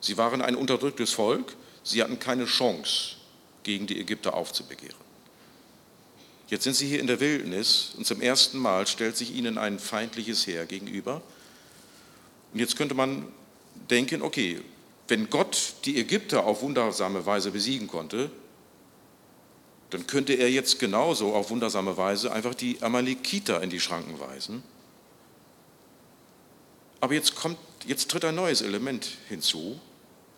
Sie 0.00 0.16
waren 0.16 0.42
ein 0.42 0.56
unterdrücktes 0.56 1.12
Volk, 1.12 1.54
sie 1.82 2.02
hatten 2.02 2.18
keine 2.18 2.46
Chance, 2.46 3.16
gegen 3.62 3.86
die 3.86 4.00
Ägypter 4.00 4.34
aufzubegehren. 4.34 4.96
Jetzt 6.48 6.64
sind 6.64 6.74
sie 6.74 6.86
hier 6.86 7.00
in 7.00 7.06
der 7.06 7.20
Wildnis 7.20 7.92
und 7.96 8.06
zum 8.06 8.22
ersten 8.22 8.58
Mal 8.58 8.86
stellt 8.86 9.16
sich 9.16 9.34
ihnen 9.34 9.58
ein 9.58 9.78
feindliches 9.78 10.46
Heer 10.46 10.64
gegenüber. 10.64 11.20
Und 12.54 12.60
jetzt 12.60 12.76
könnte 12.76 12.94
man 12.94 13.26
denken, 13.90 14.22
okay, 14.22 14.62
wenn 15.08 15.30
Gott 15.30 15.74
die 15.84 15.98
Ägypter 15.98 16.44
auf 16.44 16.62
wundersame 16.62 17.24
Weise 17.24 17.50
besiegen 17.50 17.88
konnte, 17.88 18.30
dann 19.90 20.06
könnte 20.06 20.34
er 20.34 20.50
jetzt 20.50 20.78
genauso 20.78 21.34
auf 21.34 21.50
wundersame 21.50 21.96
Weise 21.96 22.30
einfach 22.30 22.54
die 22.54 22.82
Amalekiter 22.82 23.62
in 23.62 23.70
die 23.70 23.80
Schranken 23.80 24.20
weisen. 24.20 24.62
Aber 27.00 27.14
jetzt 27.14 27.34
kommt, 27.36 27.58
jetzt 27.86 28.10
tritt 28.10 28.24
ein 28.24 28.34
neues 28.34 28.60
Element 28.60 29.08
hinzu. 29.28 29.80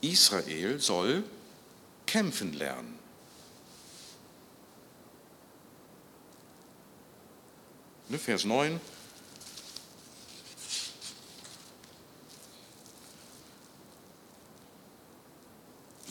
Israel 0.00 0.78
soll 0.78 1.24
kämpfen 2.06 2.52
lernen. 2.52 2.98
Ne, 8.08 8.18
Vers 8.18 8.44
9. 8.44 8.80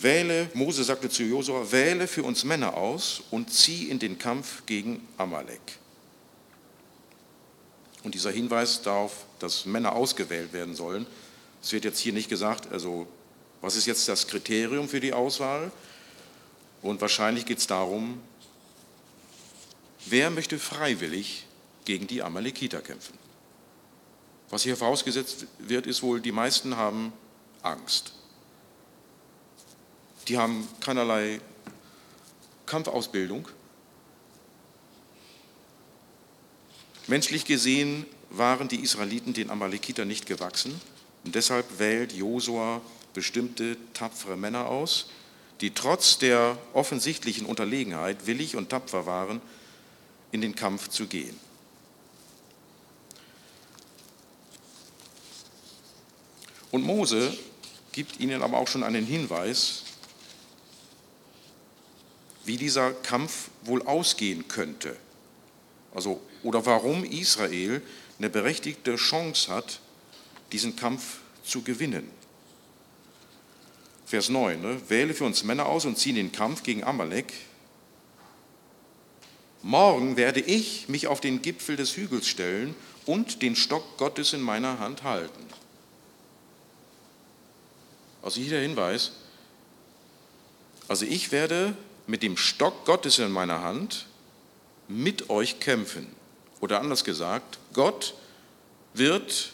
Wähle, 0.02 0.50
Mose 0.54 0.84
sagte 0.84 1.10
zu 1.10 1.24
Josua, 1.24 1.72
wähle 1.72 2.08
für 2.08 2.24
uns 2.24 2.44
Männer 2.44 2.76
aus 2.76 3.22
und 3.32 3.52
zieh 3.52 3.90
in 3.90 4.00
den 4.00 4.18
Kampf 4.18 4.66
gegen 4.66 5.08
Amalek. 5.18 5.62
Und 8.04 8.16
dieser 8.16 8.32
Hinweis 8.32 8.82
darauf, 8.82 9.26
dass 9.40 9.66
Männer 9.66 9.94
ausgewählt 9.94 10.54
werden 10.54 10.76
sollen, 10.76 11.06
es 11.62 11.74
wird 11.74 11.84
jetzt 11.84 12.00
hier 12.00 12.14
nicht 12.14 12.30
gesagt, 12.30 12.72
also 12.72 13.08
was 13.62 13.76
ist 13.76 13.86
jetzt 13.86 14.08
das 14.08 14.28
Kriterium 14.28 14.88
für 14.88 15.02
die 15.02 15.12
Auswahl? 15.12 15.72
Und 16.82 17.02
wahrscheinlich 17.02 17.46
geht 17.46 17.58
es 17.58 17.68
darum, 17.68 18.22
wer 20.06 20.30
möchte 20.30 20.58
freiwillig 20.58 21.46
gegen 21.84 22.08
die 22.08 22.24
Amalekiter 22.24 22.82
kämpfen? 22.82 23.18
Was 24.50 24.64
hier 24.64 24.78
vorausgesetzt 24.78 25.46
wird, 25.60 25.86
ist 25.86 26.02
wohl, 26.02 26.22
die 26.22 26.32
meisten 26.32 26.78
haben 26.78 27.12
Angst 27.62 28.14
die 30.30 30.38
haben 30.38 30.68
keinerlei 30.80 31.42
Kampfausbildung. 32.68 33.48
Menschlich 37.08 37.46
gesehen 37.46 38.06
waren 38.30 38.68
die 38.68 38.82
Israeliten 38.82 39.34
den 39.34 39.50
Amalekiter 39.50 40.06
nicht 40.06 40.28
gewachsen 40.28 40.80
und 41.26 41.34
deshalb 41.34 41.80
wählt 41.80 42.14
Josua 42.14 42.82
bestimmte 43.16 43.76
tapfere 43.96 44.38
Männer 44.38 44.68
aus, 44.68 45.10
die 45.62 45.74
trotz 45.74 46.20
der 46.20 46.56
offensichtlichen 46.74 47.48
Unterlegenheit 47.48 48.28
willig 48.28 48.56
und 48.56 48.70
tapfer 48.70 49.08
waren, 49.08 49.42
in 50.32 50.42
den 50.42 50.54
Kampf 50.56 50.90
zu 50.90 51.08
gehen. 51.08 51.36
Und 56.70 56.84
Mose 56.84 57.36
gibt 57.92 58.20
ihnen 58.20 58.44
aber 58.44 58.60
auch 58.60 58.68
schon 58.68 58.84
einen 58.84 59.08
Hinweis, 59.08 59.86
wie 62.46 62.58
dieser 62.58 62.92
Kampf 62.94 63.50
wohl 63.64 63.82
ausgehen 63.84 64.48
könnte. 64.48 64.96
Also, 65.94 66.22
oder 66.44 66.66
warum 66.66 67.04
Israel 67.04 67.82
eine 68.18 68.30
berechtigte 68.30 68.96
Chance 68.96 69.54
hat, 69.54 69.80
diesen 70.52 70.76
Kampf 70.76 71.18
zu 71.44 71.62
gewinnen. 71.62 72.10
Vers 74.06 74.30
9, 74.30 74.60
ne? 74.60 74.82
wähle 74.90 75.14
für 75.14 75.26
uns 75.26 75.44
Männer 75.44 75.68
aus 75.68 75.86
und 75.86 75.98
ziehen 75.98 76.16
den 76.16 76.32
Kampf 76.32 76.64
gegen 76.64 76.84
Amalek. 76.84 77.32
Morgen 79.62 80.18
werde 80.18 80.40
ich 80.40 80.90
mich 80.90 81.08
auf 81.08 81.22
den 81.22 81.42
Gipfel 81.42 81.76
des 81.76 81.96
Hügels 81.96 82.28
stellen 82.28 82.76
und 83.06 83.42
den 83.42 83.56
Stock 83.56 83.98
Gottes 83.98 84.34
in 84.34 84.42
meiner 84.42 84.80
Hand 84.80 85.04
halten. 85.04 85.46
Also 88.22 88.42
hier 88.42 88.52
der 88.52 88.62
Hinweis, 88.62 89.12
also 90.88 91.06
ich 91.06 91.32
werde 91.32 91.76
mit 92.10 92.24
dem 92.24 92.38
Stock 92.38 92.86
Gottes 92.86 93.20
in 93.20 93.32
meiner 93.32 93.62
Hand 93.62 94.08
mit 94.88 95.30
euch 95.30 95.60
kämpfen. 95.60 96.08
Oder 96.60 96.82
anders 96.82 97.04
gesagt, 97.04 97.60
Gott 97.74 98.16
wird 98.96 99.54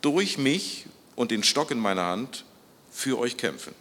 durch 0.00 0.36
mich 0.36 0.86
und 1.14 1.30
den 1.30 1.44
Stock 1.44 1.70
in 1.70 1.78
meiner 1.78 2.02
Hand 2.06 2.44
für 2.90 3.18
euch 3.18 3.36
kämpfen. 3.36 3.72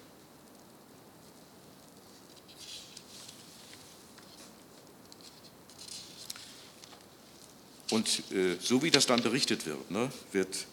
Und 7.89 8.31
äh, 8.31 8.55
so 8.62 8.84
wie 8.84 8.91
das 8.91 9.07
dann 9.07 9.23
berichtet 9.23 9.65
wird, 9.65 9.89
ne, 9.89 10.12
wird 10.31 10.67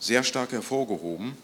sehr 0.00 0.24
stark 0.24 0.50
hervorgehoben, 0.50 1.38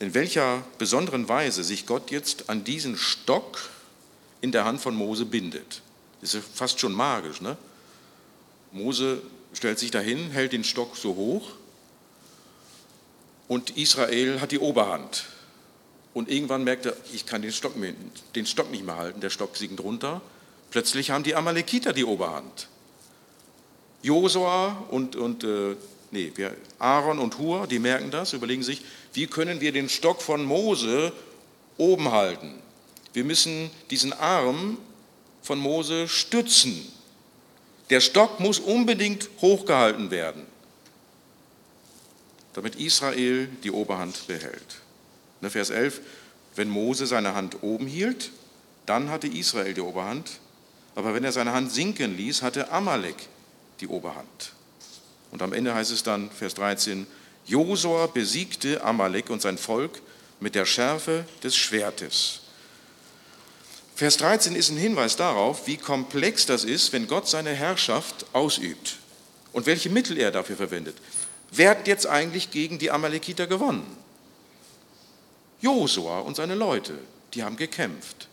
in 0.00 0.14
welcher 0.14 0.64
besonderen 0.78 1.28
Weise 1.28 1.62
sich 1.62 1.86
Gott 1.86 2.10
jetzt 2.10 2.48
an 2.48 2.64
diesen 2.64 2.96
Stock 2.96 3.70
in 4.40 4.50
der 4.50 4.64
Hand 4.64 4.80
von 4.80 4.96
Mose 4.96 5.26
bindet. 5.26 5.82
Das 6.22 6.34
ist 6.34 6.48
fast 6.54 6.80
schon 6.80 6.92
magisch. 6.92 7.42
Ne? 7.42 7.56
Mose 8.72 9.20
stellt 9.52 9.78
sich 9.78 9.90
dahin, 9.90 10.30
hält 10.30 10.52
den 10.52 10.64
Stock 10.64 10.96
so 10.96 11.14
hoch 11.14 11.50
und 13.46 13.76
Israel 13.76 14.40
hat 14.40 14.52
die 14.52 14.58
Oberhand. 14.58 15.26
Und 16.14 16.30
irgendwann 16.30 16.64
merkt 16.64 16.86
er, 16.86 16.96
ich 17.12 17.26
kann 17.26 17.42
den 17.42 17.52
Stock, 17.52 17.74
den 18.34 18.46
Stock 18.46 18.70
nicht 18.70 18.84
mehr 18.84 18.96
halten, 18.96 19.20
der 19.20 19.30
Stock 19.30 19.56
sinkt 19.56 19.80
runter. 19.80 20.22
Plötzlich 20.70 21.10
haben 21.10 21.24
die 21.24 21.34
Amalekiter 21.34 21.92
die 21.92 22.04
Oberhand. 22.04 22.68
Josua 24.02 24.86
und, 24.90 25.14
und 25.14 25.44
äh, 25.44 25.76
nee, 26.10 26.32
Aaron 26.78 27.18
und 27.18 27.38
Hur, 27.38 27.66
die 27.66 27.78
merken 27.78 28.10
das, 28.10 28.32
überlegen 28.32 28.62
sich, 28.62 28.82
wie 29.12 29.26
können 29.26 29.60
wir 29.60 29.72
den 29.72 29.88
Stock 29.88 30.22
von 30.22 30.44
Mose 30.44 31.12
oben 31.76 32.10
halten? 32.10 32.54
Wir 33.12 33.24
müssen 33.24 33.70
diesen 33.90 34.12
Arm 34.12 34.78
von 35.42 35.58
Mose 35.58 36.08
stützen. 36.08 36.90
Der 37.90 38.00
Stock 38.00 38.38
muss 38.38 38.60
unbedingt 38.60 39.28
hochgehalten 39.40 40.10
werden, 40.12 40.46
damit 42.52 42.76
Israel 42.76 43.48
die 43.64 43.72
Oberhand 43.72 44.26
behält. 44.28 44.76
Ne, 45.40 45.50
Vers 45.50 45.70
11, 45.70 46.00
wenn 46.54 46.68
Mose 46.68 47.06
seine 47.06 47.34
Hand 47.34 47.62
oben 47.62 47.86
hielt, 47.86 48.30
dann 48.86 49.10
hatte 49.10 49.26
Israel 49.26 49.74
die 49.74 49.80
Oberhand, 49.80 50.38
aber 50.94 51.14
wenn 51.14 51.24
er 51.24 51.32
seine 51.32 51.52
Hand 51.52 51.72
sinken 51.72 52.16
ließ, 52.16 52.42
hatte 52.42 52.70
Amalek 52.70 53.16
die 53.80 53.88
Oberhand. 53.88 54.52
Und 55.30 55.42
am 55.42 55.52
Ende 55.52 55.74
heißt 55.74 55.90
es 55.90 56.02
dann, 56.02 56.30
Vers 56.30 56.54
13, 56.54 57.06
Josua 57.50 58.06
besiegte 58.06 58.80
Amalek 58.84 59.28
und 59.28 59.42
sein 59.42 59.58
Volk 59.58 60.00
mit 60.38 60.54
der 60.54 60.64
Schärfe 60.64 61.24
des 61.42 61.56
Schwertes. 61.56 62.42
Vers 63.96 64.18
13 64.18 64.54
ist 64.54 64.70
ein 64.70 64.76
Hinweis 64.76 65.16
darauf, 65.16 65.66
wie 65.66 65.76
komplex 65.76 66.46
das 66.46 66.62
ist, 66.62 66.92
wenn 66.92 67.08
Gott 67.08 67.26
seine 67.26 67.50
Herrschaft 67.50 68.24
ausübt 68.32 68.98
und 69.52 69.66
welche 69.66 69.90
Mittel 69.90 70.16
er 70.16 70.30
dafür 70.30 70.56
verwendet. 70.56 70.96
Wer 71.50 71.70
hat 71.70 71.88
jetzt 71.88 72.06
eigentlich 72.06 72.52
gegen 72.52 72.78
die 72.78 72.92
Amalekiter 72.92 73.48
gewonnen? 73.48 73.96
Josua 75.60 76.20
und 76.20 76.36
seine 76.36 76.54
Leute, 76.54 76.96
die 77.34 77.42
haben 77.42 77.56
gekämpft. 77.56 78.28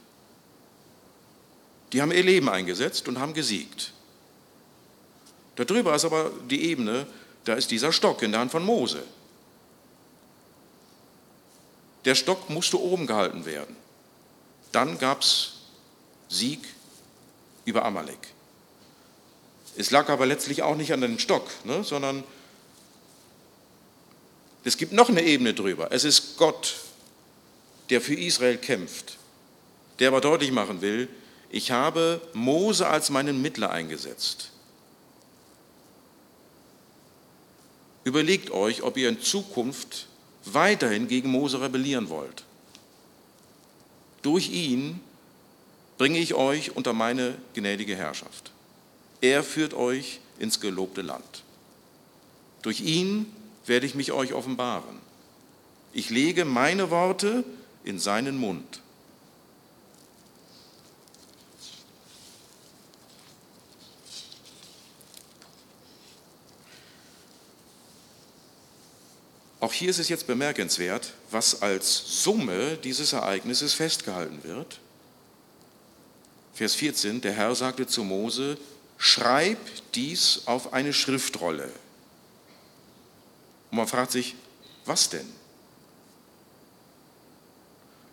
Die 1.91 2.03
haben 2.03 2.12
ihr 2.12 2.23
Leben 2.23 2.49
eingesetzt 2.49 3.08
und 3.08 3.19
haben 3.19 3.34
gesiegt. 3.34 3.93
Darüber 5.56 5.95
ist 5.95 6.06
aber 6.06 6.30
die 6.51 6.69
Ebene, 6.69 7.08
da 7.48 7.54
ist 7.54 7.72
dieser 7.72 7.94
Stock 7.94 8.22
in 8.24 8.32
der 8.32 8.42
Hand 8.42 8.52
von 8.52 8.66
Mose. 8.66 9.04
Der 12.04 12.16
Stock 12.16 12.50
musste 12.50 12.80
oben 12.80 13.08
gehalten 13.08 13.46
werden. 13.46 13.76
Dann 14.72 14.98
gab 14.98 15.22
es 15.22 15.54
Sieg 16.28 16.60
über 17.64 17.86
Amalek. 17.86 18.20
Es 19.78 19.92
lag 19.92 20.10
aber 20.10 20.26
letztlich 20.26 20.62
auch 20.62 20.76
nicht 20.76 20.92
an 20.92 21.02
dem 21.02 21.20
Stock, 21.20 21.48
ne, 21.64 21.84
sondern 21.84 22.24
es 24.64 24.76
gibt 24.76 24.92
noch 24.92 25.08
eine 25.08 25.22
Ebene 25.22 25.54
drüber. 25.54 25.92
Es 25.92 26.04
ist 26.04 26.38
Gott, 26.38 26.76
der 27.90 28.02
für 28.02 28.16
Israel 28.16 28.58
kämpft, 28.58 29.18
der 30.00 30.10
aber 30.10 30.20
deutlich 30.20 30.52
machen 30.52 30.82
will, 30.82 31.08
ich 31.50 31.72
habe 31.72 32.20
Mose 32.34 32.88
als 32.88 33.10
meinen 33.10 33.42
Mittler 33.42 33.70
eingesetzt. 33.70 34.52
Überlegt 38.08 38.52
euch, 38.52 38.84
ob 38.84 38.96
ihr 38.96 39.10
in 39.10 39.20
Zukunft 39.20 40.08
weiterhin 40.46 41.10
gegen 41.10 41.30
Mose 41.30 41.60
rebellieren 41.60 42.08
wollt. 42.08 42.46
Durch 44.22 44.50
ihn 44.50 45.02
bringe 45.98 46.17
ich 46.17 46.34
euch 46.34 46.74
unter 46.78 46.93
meine 46.93 47.36
gnädige 47.54 47.98
Herrschaft. 47.98 48.54
Er 49.20 49.43
führt 49.43 49.74
euch 49.74 50.22
ins 50.39 50.62
gelobte 50.62 51.02
Land. 51.02 51.43
Durch 52.62 52.80
ihn 52.80 53.26
werde 53.65 53.86
ich 53.86 53.93
mich 53.93 54.13
euch 54.13 54.32
offenbaren. 54.32 55.02
Ich 55.91 56.10
lege 56.10 56.46
meine 56.46 56.89
Worte 56.89 57.43
in 57.84 58.00
seinen 58.00 58.38
Mund. 58.38 58.82
Auch 69.60 69.74
hier 69.74 69.89
ist 69.89 70.00
es 70.00 70.10
jetzt 70.10 70.28
bemerkenswert, 70.28 71.13
was 71.32 71.62
als 71.62 72.24
Summe 72.24 72.78
dieses 72.78 73.13
Ereignisses 73.13 73.74
festgehalten 73.74 74.43
wird. 74.43 74.80
Vers 76.54 76.76
14, 76.76 77.22
der 77.22 77.34
Herr 77.34 77.56
sagte 77.56 77.88
zu 77.88 78.04
Mose, 78.04 78.58
schreib 78.98 79.58
dies 79.93 80.43
auf 80.46 80.74
eine 80.74 80.93
Schriftrolle. 80.93 81.72
Und 83.72 83.78
man 83.78 83.88
fragt 83.88 84.12
sich, 84.12 84.36
was 84.86 85.10
denn? 85.10 85.28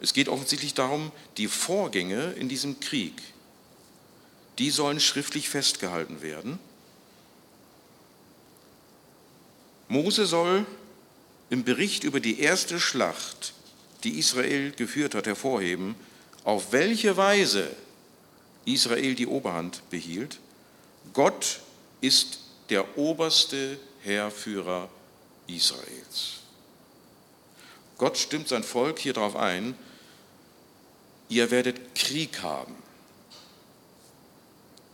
Es 0.01 0.13
geht 0.13 0.29
offensichtlich 0.29 0.75
darum, 0.75 1.13
die 1.37 1.49
Vorgänge 1.49 2.33
in 2.33 2.49
diesem 2.49 2.81
Krieg, 2.81 3.15
die 4.59 4.71
sollen 4.71 5.01
schriftlich 5.01 5.49
festgehalten 5.49 6.21
werden. 6.21 6.59
Mose 9.89 10.27
soll 10.27 10.67
im 11.55 11.63
Bericht 11.63 12.03
über 12.03 12.19
die 12.19 12.41
erste 12.41 12.81
Schlacht, 12.81 13.55
die 14.03 14.19
Israel 14.19 14.73
geführt 14.73 15.15
hat, 15.15 15.27
hervorheben, 15.27 15.95
auf 16.43 16.73
welche 16.73 17.17
Weise 17.17 17.71
Israel 18.65 19.15
die 19.15 19.29
Oberhand 19.29 19.89
behielt. 19.89 20.41
Gott 21.13 21.61
ist 22.01 22.41
der 22.71 22.99
oberste 22.99 23.79
Heerführer 24.03 24.89
Israels. 25.47 26.41
Gott 27.99 28.19
stimmt 28.19 28.49
sein 28.49 28.65
Volk 28.65 28.99
hier 28.99 29.13
darauf 29.13 29.37
ein, 29.37 29.77
ihr 31.29 31.53
werdet 31.53 31.95
Krieg 31.95 32.43
haben. 32.43 32.75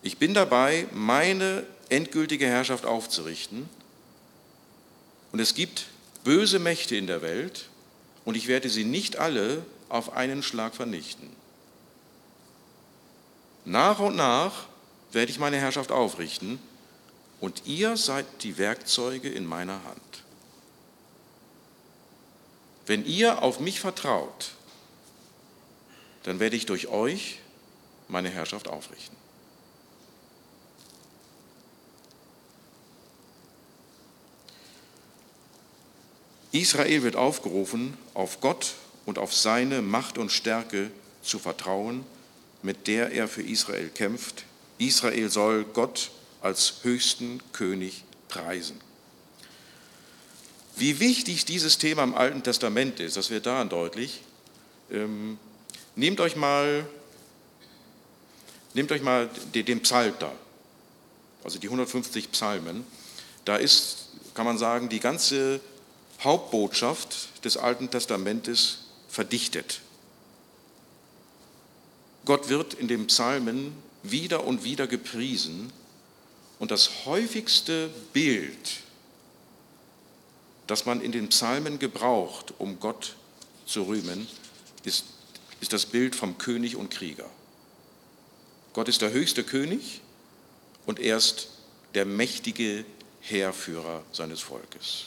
Ich 0.02 0.18
bin 0.18 0.34
dabei, 0.34 0.86
meine 0.92 1.64
endgültige 1.88 2.46
Herrschaft 2.46 2.84
aufzurichten. 2.84 3.66
Und 5.32 5.40
es 5.40 5.54
gibt 5.54 5.86
böse 6.24 6.58
Mächte 6.58 6.96
in 6.96 7.06
der 7.06 7.22
Welt 7.22 7.68
und 8.24 8.36
ich 8.36 8.46
werde 8.46 8.68
sie 8.68 8.84
nicht 8.84 9.16
alle 9.16 9.64
auf 9.88 10.12
einen 10.12 10.42
Schlag 10.42 10.74
vernichten. 10.74 11.28
Nach 13.64 13.98
und 13.98 14.16
nach 14.16 14.66
werde 15.12 15.30
ich 15.30 15.38
meine 15.38 15.58
Herrschaft 15.58 15.92
aufrichten 15.92 16.58
und 17.40 17.66
ihr 17.66 17.96
seid 17.96 18.26
die 18.42 18.58
Werkzeuge 18.58 19.28
in 19.28 19.46
meiner 19.46 19.82
Hand. 19.84 20.24
Wenn 22.86 23.04
ihr 23.04 23.42
auf 23.42 23.60
mich 23.60 23.80
vertraut, 23.80 24.52
dann 26.22 26.40
werde 26.40 26.56
ich 26.56 26.66
durch 26.66 26.88
euch 26.88 27.38
meine 28.08 28.28
Herrschaft 28.28 28.68
aufrichten. 28.68 29.19
Israel 36.52 37.02
wird 37.02 37.16
aufgerufen, 37.16 37.96
auf 38.14 38.40
Gott 38.40 38.74
und 39.06 39.18
auf 39.18 39.34
seine 39.34 39.82
Macht 39.82 40.18
und 40.18 40.32
Stärke 40.32 40.90
zu 41.22 41.38
vertrauen, 41.38 42.04
mit 42.62 42.86
der 42.86 43.12
er 43.12 43.28
für 43.28 43.42
Israel 43.42 43.88
kämpft. 43.88 44.44
Israel 44.78 45.30
soll 45.30 45.64
Gott 45.64 46.10
als 46.42 46.76
höchsten 46.82 47.40
König 47.52 48.04
preisen. 48.28 48.80
Wie 50.76 50.98
wichtig 50.98 51.44
dieses 51.44 51.78
Thema 51.78 52.04
im 52.04 52.14
Alten 52.14 52.42
Testament 52.42 53.00
ist, 53.00 53.16
das 53.16 53.30
wird 53.30 53.46
daran 53.46 53.68
deutlich. 53.68 54.22
Ähm, 54.90 55.38
nehmt 55.94 56.20
euch 56.20 56.36
mal, 56.36 56.86
nehmt 58.74 58.90
euch 58.90 59.02
mal 59.02 59.28
den 59.54 59.80
Psalter, 59.82 60.32
also 61.44 61.58
die 61.58 61.66
150 61.66 62.32
Psalmen. 62.32 62.84
Da 63.44 63.56
ist, 63.56 64.08
kann 64.34 64.46
man 64.46 64.58
sagen, 64.58 64.88
die 64.88 65.00
ganze 65.00 65.60
Hauptbotschaft 66.22 67.44
des 67.44 67.56
Alten 67.56 67.90
Testamentes 67.90 68.80
verdichtet. 69.08 69.80
Gott 72.24 72.48
wird 72.48 72.74
in 72.74 72.88
den 72.88 73.06
Psalmen 73.06 73.72
wieder 74.02 74.44
und 74.44 74.64
wieder 74.64 74.86
gepriesen 74.86 75.72
und 76.58 76.70
das 76.70 77.06
häufigste 77.06 77.88
Bild, 78.12 78.80
das 80.66 80.86
man 80.86 81.00
in 81.00 81.10
den 81.10 81.28
Psalmen 81.30 81.78
gebraucht, 81.78 82.54
um 82.58 82.78
Gott 82.78 83.16
zu 83.66 83.84
rühmen, 83.84 84.28
ist, 84.84 85.04
ist 85.60 85.72
das 85.72 85.86
Bild 85.86 86.14
vom 86.14 86.38
König 86.38 86.76
und 86.76 86.90
Krieger. 86.90 87.28
Gott 88.74 88.88
ist 88.88 89.00
der 89.00 89.10
höchste 89.10 89.42
König 89.42 90.00
und 90.86 91.00
er 91.00 91.16
ist 91.16 91.48
der 91.94 92.04
mächtige 92.04 92.84
Heerführer 93.20 94.02
seines 94.12 94.40
Volkes. 94.40 95.06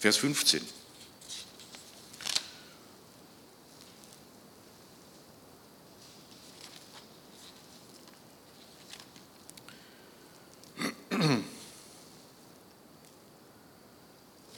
Vers 0.00 0.16
15. 0.16 0.62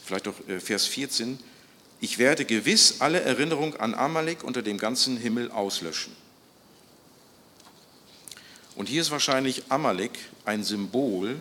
Vielleicht 0.05 0.27
doch 0.27 0.49
äh, 0.49 0.61
Vers 0.61 0.87
14. 0.87 1.41
Ich 2.01 2.19
werde 2.19 2.45
gewiss 2.45 3.01
alle 3.01 3.23
Erinnerung 3.23 3.75
an 3.77 3.95
Amalek 3.95 4.45
unter 4.45 4.63
dem 4.63 4.79
ganzen 4.79 5.17
Himmel 5.17 5.51
auslöschen. 5.51 6.15
Und 8.77 8.89
hier 8.89 9.01
ist 9.01 9.11
wahrscheinlich 9.11 9.65
Amalek 9.71 10.13
ein 10.45 10.63
Symbol 10.63 11.41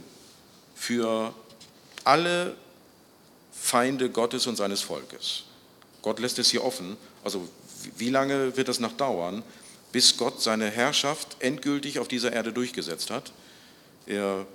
für 0.74 1.36
alle 2.04 2.58
Feinde 3.52 4.10
Gottes 4.10 4.48
und 4.48 4.56
seines 4.56 4.82
Volkes. 4.82 5.44
Gott 6.02 6.20
lässt 6.20 6.40
es 6.40 6.50
hier 6.50 6.64
offen. 6.64 6.98
Also 7.24 7.48
wie 7.98 8.10
lange 8.10 8.56
wird 8.58 8.68
das 8.68 8.80
noch 8.80 8.94
dauern, 8.94 9.44
bis 9.92 10.18
Gott 10.18 10.42
seine 10.42 10.70
Herrschaft 10.70 11.38
endgültig 11.40 12.00
auf 12.00 12.08
dieser 12.08 12.34
Erde 12.34 12.54
durchgesetzt 12.54 13.10
hat? 13.10 13.32
Er, 14.06 14.46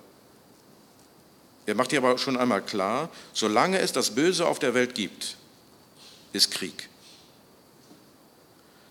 er 1.66 1.74
macht 1.74 1.90
hier 1.90 2.00
aber 2.00 2.18
schon 2.18 2.36
einmal 2.36 2.62
klar, 2.62 3.10
solange 3.32 3.78
es 3.78 3.92
das 3.92 4.14
Böse 4.14 4.46
auf 4.46 4.58
der 4.58 4.74
Welt 4.74 4.94
gibt, 4.94 5.36
ist 6.32 6.50
Krieg. 6.50 6.88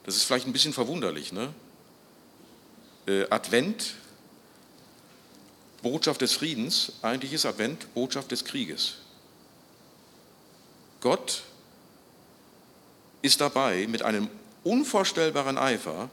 Das 0.06 0.16
ist 0.16 0.24
vielleicht 0.24 0.46
ein 0.46 0.54
bisschen 0.54 0.74
verwunderlich. 0.74 1.32
Ne? 1.32 1.54
Äh, 3.08 3.26
Advent, 3.30 3.96
Botschaft 5.82 6.22
des 6.22 6.34
Friedens, 6.34 6.94
eigentlich 7.02 7.34
ist 7.34 7.46
Advent 7.46 7.94
Botschaft 7.94 8.32
des 8.32 8.46
Krieges. 8.46 8.96
Gott 11.06 11.44
ist 13.22 13.40
dabei, 13.40 13.86
mit 13.86 14.02
einem 14.02 14.28
unvorstellbaren 14.64 15.56
Eifer 15.56 16.10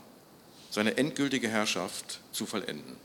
seine 0.70 0.98
endgültige 0.98 1.48
Herrschaft 1.48 2.20
zu 2.31 2.44
vollenden. 2.44 2.98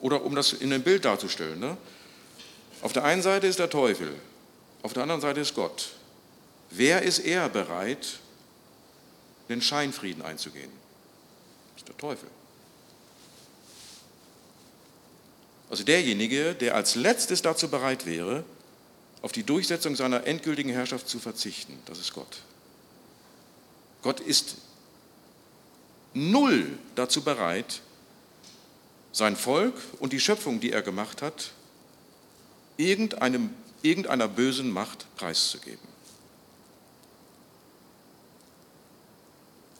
Oder 0.00 0.24
um 0.24 0.34
das 0.34 0.52
in 0.52 0.72
einem 0.72 0.82
Bild 0.82 1.04
darzustellen, 1.04 1.60
ne? 1.60 1.76
auf 2.82 2.92
der 2.92 3.04
einen 3.04 3.22
Seite 3.22 3.46
ist 3.46 3.60
der 3.60 3.70
Teufel, 3.70 4.12
auf 4.82 4.92
der 4.92 5.04
anderen 5.04 5.20
Seite 5.20 5.38
ist 5.38 5.54
Gott. 5.54 5.92
Wer 6.70 7.02
ist 7.02 7.20
er 7.20 7.48
bereit, 7.48 8.18
den 9.48 9.62
Scheinfrieden 9.62 10.24
einzugehen? 10.24 10.72
Das 11.74 11.82
ist 11.82 11.88
der 11.88 11.96
Teufel. 11.98 12.28
Also 15.68 15.84
derjenige, 15.84 16.54
der 16.54 16.74
als 16.74 16.94
letztes 16.94 17.42
dazu 17.42 17.68
bereit 17.68 18.06
wäre, 18.06 18.44
auf 19.22 19.32
die 19.32 19.42
Durchsetzung 19.42 19.96
seiner 19.96 20.26
endgültigen 20.26 20.70
Herrschaft 20.70 21.08
zu 21.08 21.18
verzichten, 21.18 21.78
das 21.86 21.98
ist 21.98 22.12
Gott. 22.12 22.42
Gott 24.02 24.20
ist 24.20 24.56
null 26.14 26.78
dazu 26.94 27.22
bereit, 27.22 27.80
sein 29.12 29.34
Volk 29.34 29.74
und 29.98 30.12
die 30.12 30.20
Schöpfung, 30.20 30.60
die 30.60 30.70
er 30.70 30.82
gemacht 30.82 31.22
hat, 31.22 31.50
irgendeinem, 32.76 33.54
irgendeiner 33.82 34.28
bösen 34.28 34.70
Macht 34.70 35.06
preiszugeben. 35.16 35.88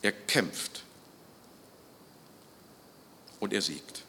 Er 0.03 0.13
kämpft 0.13 0.83
und 3.41 3.53
er 3.53 3.63
siegt. 3.63 4.06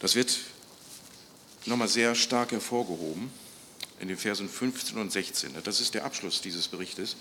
Das 0.00 0.14
wird 0.14 0.38
nochmal 1.66 1.88
sehr 1.88 2.14
stark 2.14 2.52
hervorgehoben 2.52 3.30
in 4.00 4.08
den 4.08 4.16
Versen 4.16 4.48
15 4.48 4.96
und 4.98 5.10
16. 5.10 5.52
Das 5.64 5.80
ist 5.80 5.94
der 5.94 6.04
Abschluss 6.04 6.40
dieses 6.40 6.68
Berichtes. 6.68 7.16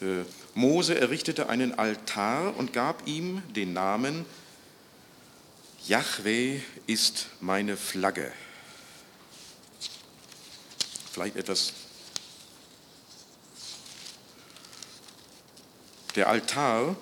Äh, 0.00 0.24
Mose 0.54 0.98
errichtete 0.98 1.48
einen 1.48 1.78
Altar 1.78 2.56
und 2.56 2.72
gab 2.72 3.06
ihm 3.06 3.42
den 3.54 3.72
Namen 3.72 4.26
Yahweh 5.86 6.60
ist 6.86 7.26
meine 7.40 7.76
Flagge. 7.76 8.32
Vielleicht 11.12 11.36
etwas. 11.36 11.74
Der 16.16 16.28
Altar, 16.28 16.96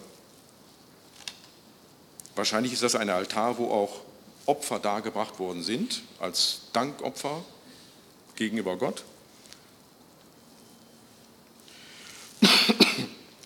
wahrscheinlich 2.35 2.73
ist 2.73 2.83
das 2.83 2.97
ein 2.97 3.09
Altar, 3.09 3.59
wo 3.59 3.71
auch 3.71 4.01
Opfer 4.47 4.79
dargebracht 4.79 5.39
worden 5.39 5.63
sind, 5.63 6.03
als 6.19 6.63
Dankopfer 6.73 7.45
gegenüber 8.35 8.77
Gott. 8.77 9.05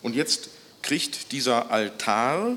Und 0.03 0.15
jetzt 0.15 0.49
kriegt 0.83 1.33
dieser 1.33 1.71
Altar 1.71 2.57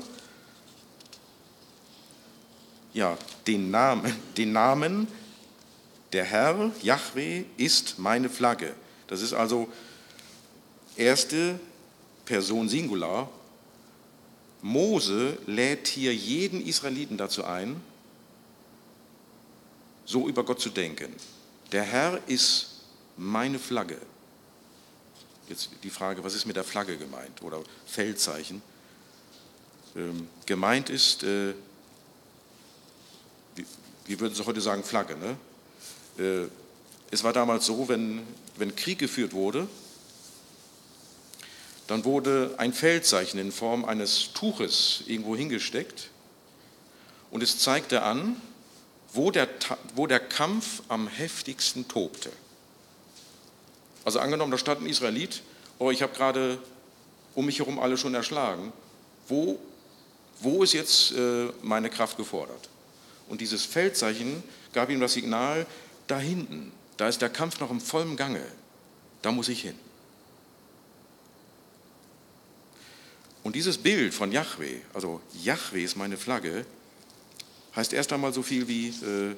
ja, 2.92 3.16
den, 3.46 3.70
Namen, 3.70 4.14
den 4.36 4.52
Namen, 4.52 5.06
der 6.12 6.24
Herr, 6.24 6.72
Yahweh, 6.82 7.44
ist 7.56 7.98
meine 7.98 8.28
Flagge. 8.28 8.74
Das 9.06 9.22
ist 9.22 9.32
also 9.32 9.68
erste 10.96 11.58
Person 12.24 12.68
Singular. 12.68 13.28
Mose 14.62 15.38
lädt 15.46 15.88
hier 15.88 16.14
jeden 16.14 16.64
Israeliten 16.64 17.16
dazu 17.16 17.44
ein, 17.44 17.80
so 20.10 20.28
über 20.28 20.44
Gott 20.44 20.60
zu 20.60 20.70
denken. 20.70 21.14
Der 21.70 21.84
Herr 21.84 22.20
ist 22.26 22.80
meine 23.16 23.60
Flagge. 23.60 23.96
Jetzt 25.48 25.70
die 25.84 25.90
Frage, 25.90 26.24
was 26.24 26.34
ist 26.34 26.46
mit 26.46 26.56
der 26.56 26.64
Flagge 26.64 26.96
gemeint 26.96 27.42
oder 27.42 27.62
Feldzeichen? 27.86 28.60
Ähm, 29.94 30.28
gemeint 30.46 30.90
ist, 30.90 31.22
äh, 31.22 31.54
wie, 33.54 33.64
wie, 34.06 34.18
würden 34.18 34.34
Sie 34.34 34.44
heute 34.44 34.60
sagen, 34.60 34.82
Flagge. 34.82 35.16
Ne? 35.16 35.36
Äh, 36.18 36.48
es 37.12 37.22
war 37.22 37.32
damals 37.32 37.66
so, 37.66 37.88
wenn, 37.88 38.22
wenn 38.56 38.74
Krieg 38.74 38.98
geführt 38.98 39.32
wurde, 39.32 39.68
dann 41.86 42.04
wurde 42.04 42.54
ein 42.58 42.72
Feldzeichen 42.72 43.38
in 43.38 43.52
Form 43.52 43.84
eines 43.84 44.32
Tuches 44.32 45.04
irgendwo 45.06 45.36
hingesteckt 45.36 46.10
und 47.30 47.42
es 47.42 47.58
zeigte 47.58 48.02
an, 48.02 48.40
wo 49.12 49.30
der, 49.30 49.48
wo 49.94 50.06
der 50.06 50.20
Kampf 50.20 50.82
am 50.88 51.08
heftigsten 51.08 51.88
tobte. 51.88 52.30
Also 54.04 54.20
angenommen, 54.20 54.52
da 54.52 54.58
stand 54.58 54.80
ein 54.80 54.86
Israelit, 54.86 55.42
oh, 55.78 55.90
ich 55.90 56.02
habe 56.02 56.14
gerade 56.14 56.58
um 57.34 57.46
mich 57.46 57.58
herum 57.58 57.78
alle 57.78 57.96
schon 57.96 58.14
erschlagen. 58.14 58.72
Wo, 59.28 59.58
wo 60.40 60.62
ist 60.62 60.72
jetzt 60.72 61.12
äh, 61.12 61.48
meine 61.62 61.90
Kraft 61.90 62.16
gefordert? 62.16 62.68
Und 63.28 63.40
dieses 63.40 63.64
Feldzeichen 63.64 64.42
gab 64.72 64.90
ihm 64.90 65.00
das 65.00 65.12
Signal, 65.12 65.66
da 66.06 66.18
hinten, 66.18 66.72
da 66.96 67.08
ist 67.08 67.22
der 67.22 67.28
Kampf 67.28 67.60
noch 67.60 67.70
im 67.70 67.80
vollen 67.80 68.16
Gange, 68.16 68.44
da 69.22 69.30
muss 69.32 69.48
ich 69.48 69.62
hin. 69.62 69.78
Und 73.42 73.56
dieses 73.56 73.78
Bild 73.78 74.12
von 74.12 74.32
Yahweh, 74.32 74.80
also 74.92 75.20
Yahweh 75.42 75.84
ist 75.84 75.96
meine 75.96 76.16
Flagge, 76.16 76.66
heißt 77.76 77.92
erst 77.92 78.12
einmal 78.12 78.32
so 78.32 78.42
viel 78.42 78.68
wie 78.68 78.88
äh, 78.88 79.34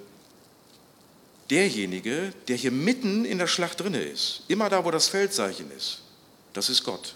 derjenige, 1.50 2.32
der 2.48 2.56
hier 2.56 2.70
mitten 2.70 3.24
in 3.24 3.38
der 3.38 3.46
Schlacht 3.46 3.80
drinne 3.80 4.02
ist, 4.02 4.42
immer 4.48 4.70
da, 4.70 4.84
wo 4.84 4.90
das 4.90 5.08
Feldzeichen 5.08 5.70
ist, 5.70 6.00
das 6.52 6.68
ist 6.68 6.84
Gott. 6.84 7.14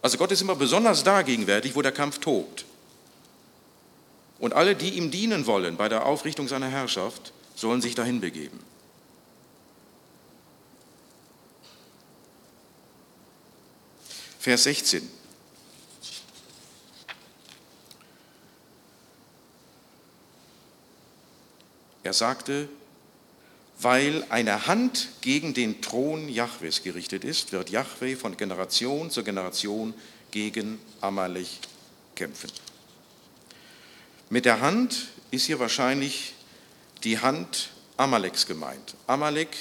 Also 0.00 0.18
Gott 0.18 0.32
ist 0.32 0.40
immer 0.40 0.56
besonders 0.56 1.04
da 1.04 1.22
gegenwärtig, 1.22 1.76
wo 1.76 1.82
der 1.82 1.92
Kampf 1.92 2.18
tobt. 2.18 2.64
Und 4.40 4.54
alle, 4.54 4.74
die 4.74 4.94
ihm 4.94 5.12
dienen 5.12 5.46
wollen 5.46 5.76
bei 5.76 5.88
der 5.88 6.04
Aufrichtung 6.04 6.48
seiner 6.48 6.68
Herrschaft, 6.68 7.32
sollen 7.54 7.80
sich 7.80 7.94
dahin 7.94 8.20
begeben. 8.20 8.58
Vers 14.40 14.64
16. 14.64 15.08
Er 22.02 22.12
sagte, 22.12 22.68
weil 23.80 24.24
eine 24.28 24.66
Hand 24.66 25.08
gegen 25.20 25.54
den 25.54 25.80
Thron 25.80 26.28
Jahwes 26.28 26.82
gerichtet 26.82 27.24
ist, 27.24 27.52
wird 27.52 27.70
Jahwe 27.70 28.16
von 28.16 28.36
Generation 28.36 29.10
zu 29.10 29.24
Generation 29.24 29.94
gegen 30.30 30.78
Amalek 31.00 31.48
kämpfen. 32.14 32.50
Mit 34.30 34.44
der 34.44 34.60
Hand 34.60 35.08
ist 35.30 35.46
hier 35.46 35.58
wahrscheinlich 35.58 36.34
die 37.04 37.18
Hand 37.18 37.70
Amaleks 37.96 38.46
gemeint. 38.46 38.94
Amalek 39.06 39.56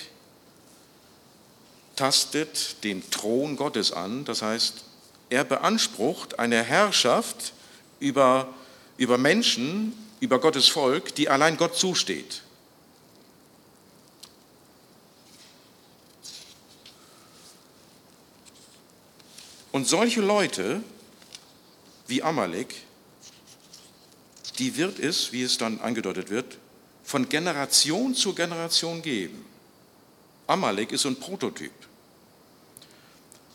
tastet 1.96 2.84
den 2.84 3.08
Thron 3.10 3.56
Gottes 3.56 3.92
an, 3.92 4.24
das 4.26 4.42
heißt, 4.42 4.86
er 5.30 5.44
beansprucht 5.44 6.40
eine 6.40 6.64
Herrschaft 6.64 7.54
über, 8.00 8.54
über 8.98 9.18
Menschen, 9.18 9.94
über 10.22 10.40
Gottes 10.40 10.70
Volk, 10.70 11.14
die 11.16 11.28
allein 11.28 11.58
Gott 11.58 11.76
zusteht. 11.76 12.44
Und 19.74 19.88
solche 19.88 20.22
Leute 20.22 20.84
wie 22.08 22.22
Amalek, 22.22 22.76
die 24.60 24.78
wird 24.78 25.00
es, 25.00 25.32
wie 25.32 25.44
es 25.44 25.58
dann 25.58 25.80
angedeutet 25.80 26.30
wird, 26.30 26.58
von 27.04 27.28
Generation 27.28 28.14
zu 28.14 28.36
Generation 28.36 29.02
geben. 29.02 29.46
Amalek 30.46 30.92
ist 30.92 31.06
ein 31.06 31.16
Prototyp. 31.16 31.72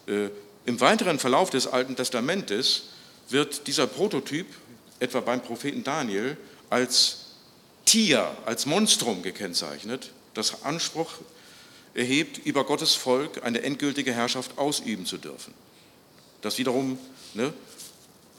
Äh, 0.06 0.30
Im 0.64 0.80
weiteren 0.80 1.18
Verlauf 1.18 1.50
des 1.50 1.66
Alten 1.66 1.94
Testamentes 1.94 2.84
wird 3.28 3.66
dieser 3.66 3.86
Prototyp, 3.86 4.46
etwa 4.98 5.20
beim 5.20 5.42
Propheten 5.42 5.84
Daniel, 5.84 6.36
als 6.70 7.18
Tier, 7.84 8.36
als 8.44 8.66
Monstrum 8.66 9.22
gekennzeichnet, 9.22 10.10
das 10.34 10.64
Anspruch 10.64 11.12
erhebt, 11.94 12.38
über 12.38 12.64
Gottes 12.64 12.94
Volk 12.94 13.44
eine 13.44 13.62
endgültige 13.62 14.12
Herrschaft 14.12 14.58
ausüben 14.58 15.06
zu 15.06 15.18
dürfen. 15.18 15.54
Das 16.42 16.58
wiederum, 16.58 16.98
ne, 17.34 17.52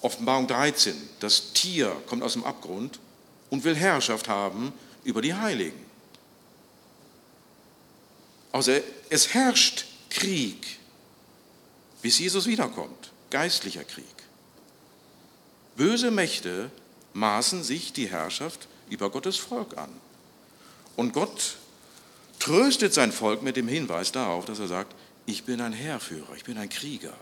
Offenbarung 0.02 0.48
13, 0.48 0.96
das 1.20 1.54
Tier 1.54 1.96
kommt 2.08 2.24
aus 2.24 2.34
dem 2.34 2.44
Abgrund 2.44 3.00
und 3.50 3.64
will 3.64 3.76
Herrschaft 3.76 4.28
haben 4.28 4.74
über 5.04 5.22
die 5.22 5.34
Heiligen. 5.34 5.86
Also 8.52 8.74
es 9.10 9.34
herrscht 9.34 9.86
Krieg, 10.10 10.80
bis 12.02 12.20
Jesus 12.20 12.46
wiederkommt, 12.46 13.12
geistlicher 13.30 13.84
Krieg. 13.84 14.06
Böse 15.76 16.12
Mächte 16.12 16.72
maßen 17.18 17.64
sich 17.64 17.94
die 17.94 18.08
Herrschaft 18.08 18.68
über 18.90 19.10
Gottes 19.10 19.38
Volk 19.38 19.78
an. 19.78 19.90
Und 20.96 21.14
Gott 21.14 21.58
tröstet 22.40 22.94
sein 22.94 23.12
Volk 23.12 23.42
mit 23.42 23.56
dem 23.56 23.68
Hinweis 23.68 24.12
darauf, 24.12 24.46
dass 24.46 24.60
er 24.60 24.68
sagt, 24.68 24.96
ich 25.26 25.44
bin 25.44 25.60
ein 25.60 25.74
Heerführer, 25.74 26.36
ich 26.36 26.44
bin 26.44 26.58
ein 26.58 26.70
Krieger. 26.70 27.14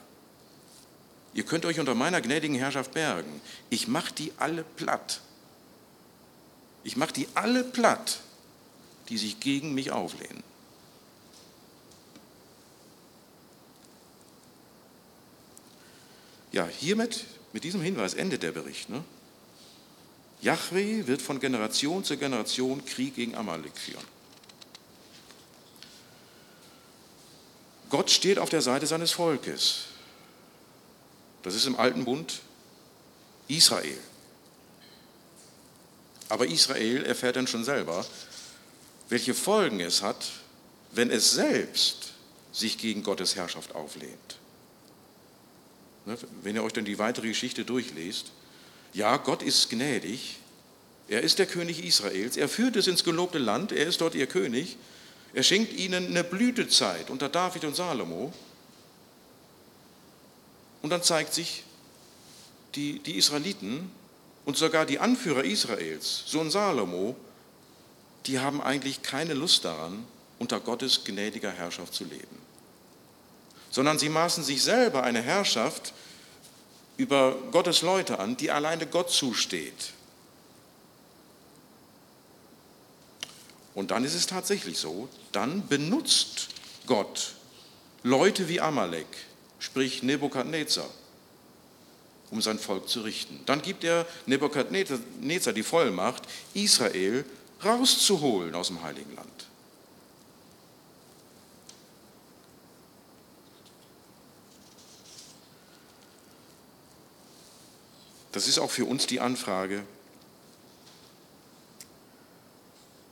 Ihr 1.34 1.44
könnt 1.44 1.66
euch 1.66 1.80
unter 1.80 1.96
meiner 1.96 2.22
gnädigen 2.22 2.58
Herrschaft 2.58 2.94
bergen. 2.94 3.42
Ich 3.70 3.88
mache 3.88 4.14
die 4.14 4.32
alle 4.38 4.64
platt. 4.64 5.22
Ich 6.84 6.98
mache 6.98 7.14
die 7.14 7.28
alle 7.34 7.64
platt, 7.64 8.20
die 9.10 9.18
sich 9.18 9.40
gegen 9.40 9.74
mich 9.74 9.92
auflehnen. 9.92 10.44
Ja, 16.52 16.68
hiermit, 16.68 17.26
mit 17.54 17.64
diesem 17.64 17.82
Hinweis 17.82 18.14
endet 18.14 18.44
der 18.44 18.52
Bericht. 18.52 18.90
Ne? 18.90 19.04
Yahweh 20.46 21.08
wird 21.08 21.24
von 21.24 21.40
Generation 21.40 22.04
zu 22.04 22.18
Generation 22.18 22.86
Krieg 22.86 23.16
gegen 23.16 23.34
Amalek 23.34 23.76
führen. 23.76 24.06
Gott 27.90 28.12
steht 28.12 28.38
auf 28.38 28.50
der 28.50 28.62
Seite 28.62 28.86
seines 28.86 29.12
Volkes. 29.12 29.86
Das 31.42 31.56
ist 31.56 31.66
im 31.66 31.76
Alten 31.76 32.06
Bund 32.06 32.42
Israel. 33.48 33.98
Aber 36.30 36.46
Israel 36.46 37.04
erfährt 37.06 37.38
dann 37.38 37.48
schon 37.48 37.64
selber, 37.64 38.06
welche 39.10 39.34
Folgen 39.34 39.80
es 39.80 40.04
hat, 40.04 40.32
wenn 40.92 41.10
es 41.10 41.32
selbst 41.32 42.14
sich 42.52 42.78
gegen 42.78 43.02
Gottes 43.02 43.36
Herrschaft 43.36 43.74
auflehnt. 43.74 44.38
Ne, 46.06 46.16
wenn 46.44 46.56
ihr 46.56 46.64
euch 46.64 46.74
dann 46.74 46.86
die 46.86 47.00
weitere 47.00 47.30
Geschichte 47.30 47.66
durchlest, 47.66 48.32
ja, 48.96 49.18
Gott 49.18 49.44
ist 49.44 49.70
gnädig. 49.70 50.38
Er 51.10 51.22
ist 51.22 51.38
der 51.38 51.46
König 51.46 51.84
Israels. 51.84 52.38
Er 52.38 52.48
führt 52.48 52.78
es 52.78 52.88
ins 52.88 53.04
gelobte 53.04 53.38
Land. 53.38 53.74
Er 53.74 53.86
ist 53.86 54.00
dort 54.00 54.16
ihr 54.16 54.26
König. 54.26 54.78
Er 55.34 55.44
schenkt 55.44 55.74
ihnen 55.74 56.08
eine 56.08 56.24
Blütezeit 56.24 57.10
unter 57.10 57.28
David 57.28 57.66
und 57.66 57.76
Salomo. 57.76 58.34
Und 60.82 60.90
dann 60.90 61.04
zeigt 61.04 61.34
sich, 61.34 61.64
die, 62.76 63.00
die 63.00 63.18
Israeliten 63.18 63.92
und 64.46 64.56
sogar 64.56 64.86
die 64.86 65.00
Anführer 65.00 65.44
Israels, 65.44 66.24
Sohn 66.26 66.50
Salomo, 66.50 67.16
die 68.28 68.40
haben 68.40 68.62
eigentlich 68.62 69.02
keine 69.02 69.34
Lust 69.34 69.66
daran, 69.66 70.06
unter 70.40 70.60
Gottes 70.62 71.04
gnädiger 71.04 71.52
Herrschaft 71.52 71.94
zu 71.94 72.06
leben. 72.06 72.38
Sondern 73.72 74.00
sie 74.00 74.10
maßen 74.10 74.44
sich 74.44 74.64
selber 74.64 75.04
eine 75.04 75.22
Herrschaft 75.22 75.94
über 76.98 77.36
Gottes 77.52 77.82
Leute 77.82 78.20
an, 78.20 78.38
die 78.38 78.52
alleine 78.52 78.88
Gott 78.88 79.10
zusteht. 79.10 79.94
Und 83.74 83.92
dann 83.92 84.06
ist 84.06 84.16
es 84.16 84.26
tatsächlich 84.26 84.78
so, 84.78 85.10
dann 85.34 85.68
benutzt 85.68 86.48
Gott 86.88 87.34
Leute 88.04 88.48
wie 88.48 88.62
Amalek, 88.62 89.08
sprich 89.60 90.02
Nebukadnezar, 90.02 90.90
um 92.32 92.42
sein 92.42 92.58
Volk 92.58 92.88
zu 92.88 93.02
richten. 93.02 93.42
Dann 93.46 93.62
gibt 93.62 93.84
er 93.84 94.06
Nebukadnezar 94.28 95.54
die 95.54 95.64
Vollmacht, 95.64 96.24
Israel 96.54 97.26
rauszuholen 97.64 98.56
aus 98.56 98.68
dem 98.68 98.82
Heiligen 98.82 99.14
Land. 99.16 99.48
Das 108.36 108.50
ist 108.50 108.60
auch 108.60 108.70
für 108.70 108.84
uns 108.84 109.08
die 109.08 109.22
Anfrage, 109.22 109.82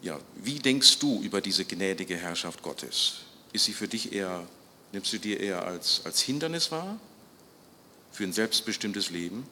ja, 0.02 0.20
wie 0.36 0.60
denkst 0.60 1.00
du 1.00 1.22
über 1.22 1.40
diese 1.40 1.64
gnädige 1.64 2.18
Herrschaft 2.18 2.62
Gottes? 2.62 3.20
Ist 3.54 3.64
sie 3.64 3.72
für 3.72 3.88
dich 3.88 4.12
eher, 4.12 4.46
nimmst 4.92 5.14
du 5.14 5.20
dir 5.20 5.40
eher 5.40 5.66
als, 5.66 6.02
als 6.04 6.20
Hindernis 6.20 6.74
wahr 6.74 7.00
für 8.12 8.26
ein 8.26 8.34
selbstbestimmtes 8.34 9.12
Leben? 9.12 9.48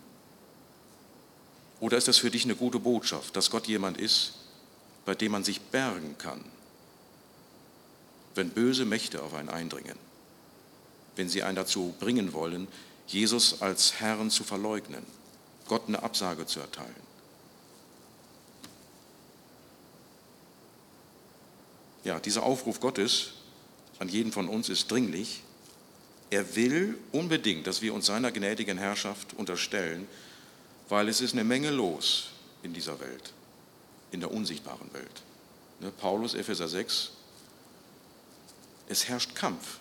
Oder 1.79 1.97
ist 1.97 2.09
das 2.09 2.17
für 2.17 2.31
dich 2.31 2.43
eine 2.43 2.55
gute 2.55 2.79
Botschaft, 2.79 3.37
dass 3.37 3.49
Gott 3.49 3.67
jemand 3.67 3.97
ist, 3.97 4.33
bei 5.05 5.15
dem 5.15 5.31
man 5.31 5.45
sich 5.45 5.61
bergen 5.61 6.17
kann, 6.17 6.43
wenn 8.35 8.49
böse 8.49 8.83
Mächte 8.83 9.23
auf 9.23 9.33
einen 9.33 9.47
eindringen, 9.47 9.95
wenn 11.15 11.29
sie 11.29 11.43
einen 11.43 11.55
dazu 11.55 11.95
bringen 11.97 12.33
wollen, 12.33 12.67
Jesus 13.07 13.61
als 13.61 14.01
Herrn 14.01 14.29
zu 14.29 14.43
verleugnen? 14.43 15.20
Gott 15.71 15.87
eine 15.87 16.03
Absage 16.03 16.45
zu 16.45 16.59
erteilen. 16.59 16.93
Ja, 22.03 22.19
dieser 22.19 22.43
Aufruf 22.43 22.81
Gottes 22.81 23.31
an 23.97 24.09
jeden 24.09 24.33
von 24.33 24.49
uns 24.49 24.67
ist 24.67 24.91
dringlich. 24.91 25.43
Er 26.29 26.57
will 26.57 26.97
unbedingt, 27.13 27.67
dass 27.67 27.81
wir 27.81 27.93
uns 27.93 28.07
seiner 28.07 28.33
gnädigen 28.33 28.77
Herrschaft 28.77 29.33
unterstellen, 29.35 30.09
weil 30.89 31.07
es 31.07 31.21
ist 31.21 31.31
eine 31.31 31.45
Menge 31.45 31.69
los 31.69 32.31
in 32.63 32.73
dieser 32.73 32.99
Welt, 32.99 33.31
in 34.11 34.19
der 34.19 34.31
unsichtbaren 34.31 34.93
Welt. 34.93 35.23
Ne, 35.79 35.89
Paulus, 35.89 36.33
Epheser 36.33 36.67
6, 36.67 37.11
es 38.89 39.07
herrscht 39.07 39.35
Kampf. 39.35 39.77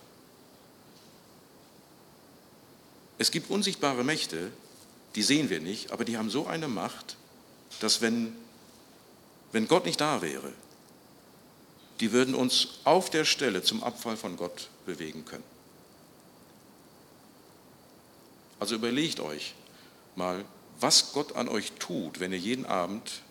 Es 3.18 3.32
gibt 3.32 3.50
unsichtbare 3.50 4.04
Mächte, 4.04 4.52
die 5.14 5.22
sehen 5.22 5.50
wir 5.50 5.60
nicht, 5.60 5.92
aber 5.92 6.04
die 6.04 6.16
haben 6.16 6.30
so 6.30 6.46
eine 6.46 6.68
Macht, 6.68 7.16
dass 7.80 8.00
wenn, 8.00 8.36
wenn 9.52 9.66
Gott 9.66 9.86
nicht 9.86 10.00
da 10.00 10.22
wäre, 10.22 10.52
die 12.00 12.12
würden 12.12 12.34
uns 12.34 12.80
auf 12.84 13.10
der 13.10 13.24
Stelle 13.24 13.62
zum 13.62 13.82
Abfall 13.82 14.16
von 14.16 14.36
Gott 14.36 14.70
bewegen 14.86 15.24
können. 15.24 15.44
Also 18.58 18.74
überlegt 18.74 19.20
euch 19.20 19.54
mal, 20.16 20.44
was 20.78 21.12
Gott 21.12 21.34
an 21.36 21.48
euch 21.48 21.72
tut, 21.72 22.20
wenn 22.20 22.32
ihr 22.32 22.38
jeden 22.38 22.66
Abend 22.66 23.22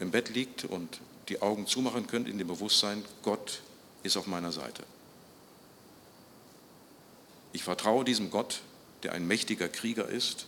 im 0.00 0.10
Bett 0.10 0.30
liegt 0.30 0.64
und 0.64 1.00
die 1.28 1.42
Augen 1.42 1.66
zumachen 1.66 2.06
könnt 2.06 2.28
in 2.28 2.38
dem 2.38 2.48
Bewusstsein, 2.48 3.04
Gott 3.22 3.60
ist 4.02 4.16
auf 4.16 4.26
meiner 4.26 4.52
Seite. 4.52 4.82
Ich 7.52 7.62
vertraue 7.62 8.04
diesem 8.04 8.30
Gott, 8.30 8.62
der 9.04 9.12
ein 9.12 9.26
mächtiger 9.26 9.68
Krieger 9.68 10.08
ist 10.08 10.46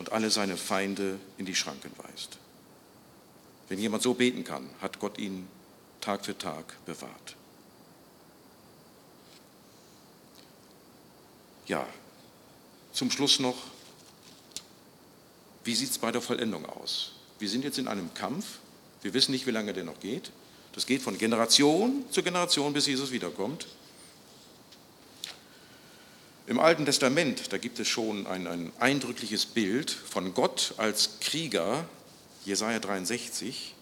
und 0.00 0.12
alle 0.12 0.30
seine 0.30 0.56
Feinde 0.56 1.20
in 1.36 1.44
die 1.44 1.54
Schranken 1.54 1.92
weist. 1.98 2.38
Wenn 3.68 3.78
jemand 3.78 4.02
so 4.02 4.14
beten 4.14 4.44
kann, 4.44 4.68
hat 4.80 4.98
Gott 4.98 5.18
ihn 5.18 5.46
Tag 6.00 6.24
für 6.24 6.36
Tag 6.36 6.84
bewahrt. 6.86 7.36
Ja, 11.66 11.86
zum 12.94 13.10
Schluss 13.10 13.38
noch, 13.38 13.56
wie 15.64 15.74
sieht 15.74 15.90
es 15.90 15.98
bei 15.98 16.10
der 16.10 16.22
Vollendung 16.22 16.64
aus? 16.64 17.12
Wir 17.38 17.50
sind 17.50 17.62
jetzt 17.62 17.78
in 17.78 17.86
einem 17.86 18.12
Kampf, 18.14 18.58
wir 19.02 19.12
wissen 19.12 19.32
nicht, 19.32 19.46
wie 19.46 19.50
lange 19.50 19.74
der 19.74 19.84
noch 19.84 20.00
geht. 20.00 20.32
Das 20.72 20.86
geht 20.86 21.02
von 21.02 21.18
Generation 21.18 22.04
zu 22.10 22.22
Generation, 22.22 22.72
bis 22.72 22.86
Jesus 22.86 23.12
wiederkommt. 23.12 23.66
Im 26.50 26.58
Alten 26.58 26.84
Testament, 26.84 27.52
da 27.52 27.58
gibt 27.58 27.78
es 27.78 27.86
schon 27.86 28.26
ein, 28.26 28.48
ein 28.48 28.72
eindrückliches 28.80 29.46
Bild 29.46 29.88
von 29.88 30.34
Gott 30.34 30.74
als 30.78 31.20
Krieger, 31.20 31.84
Jesaja 32.44 32.80
63. 32.80 33.72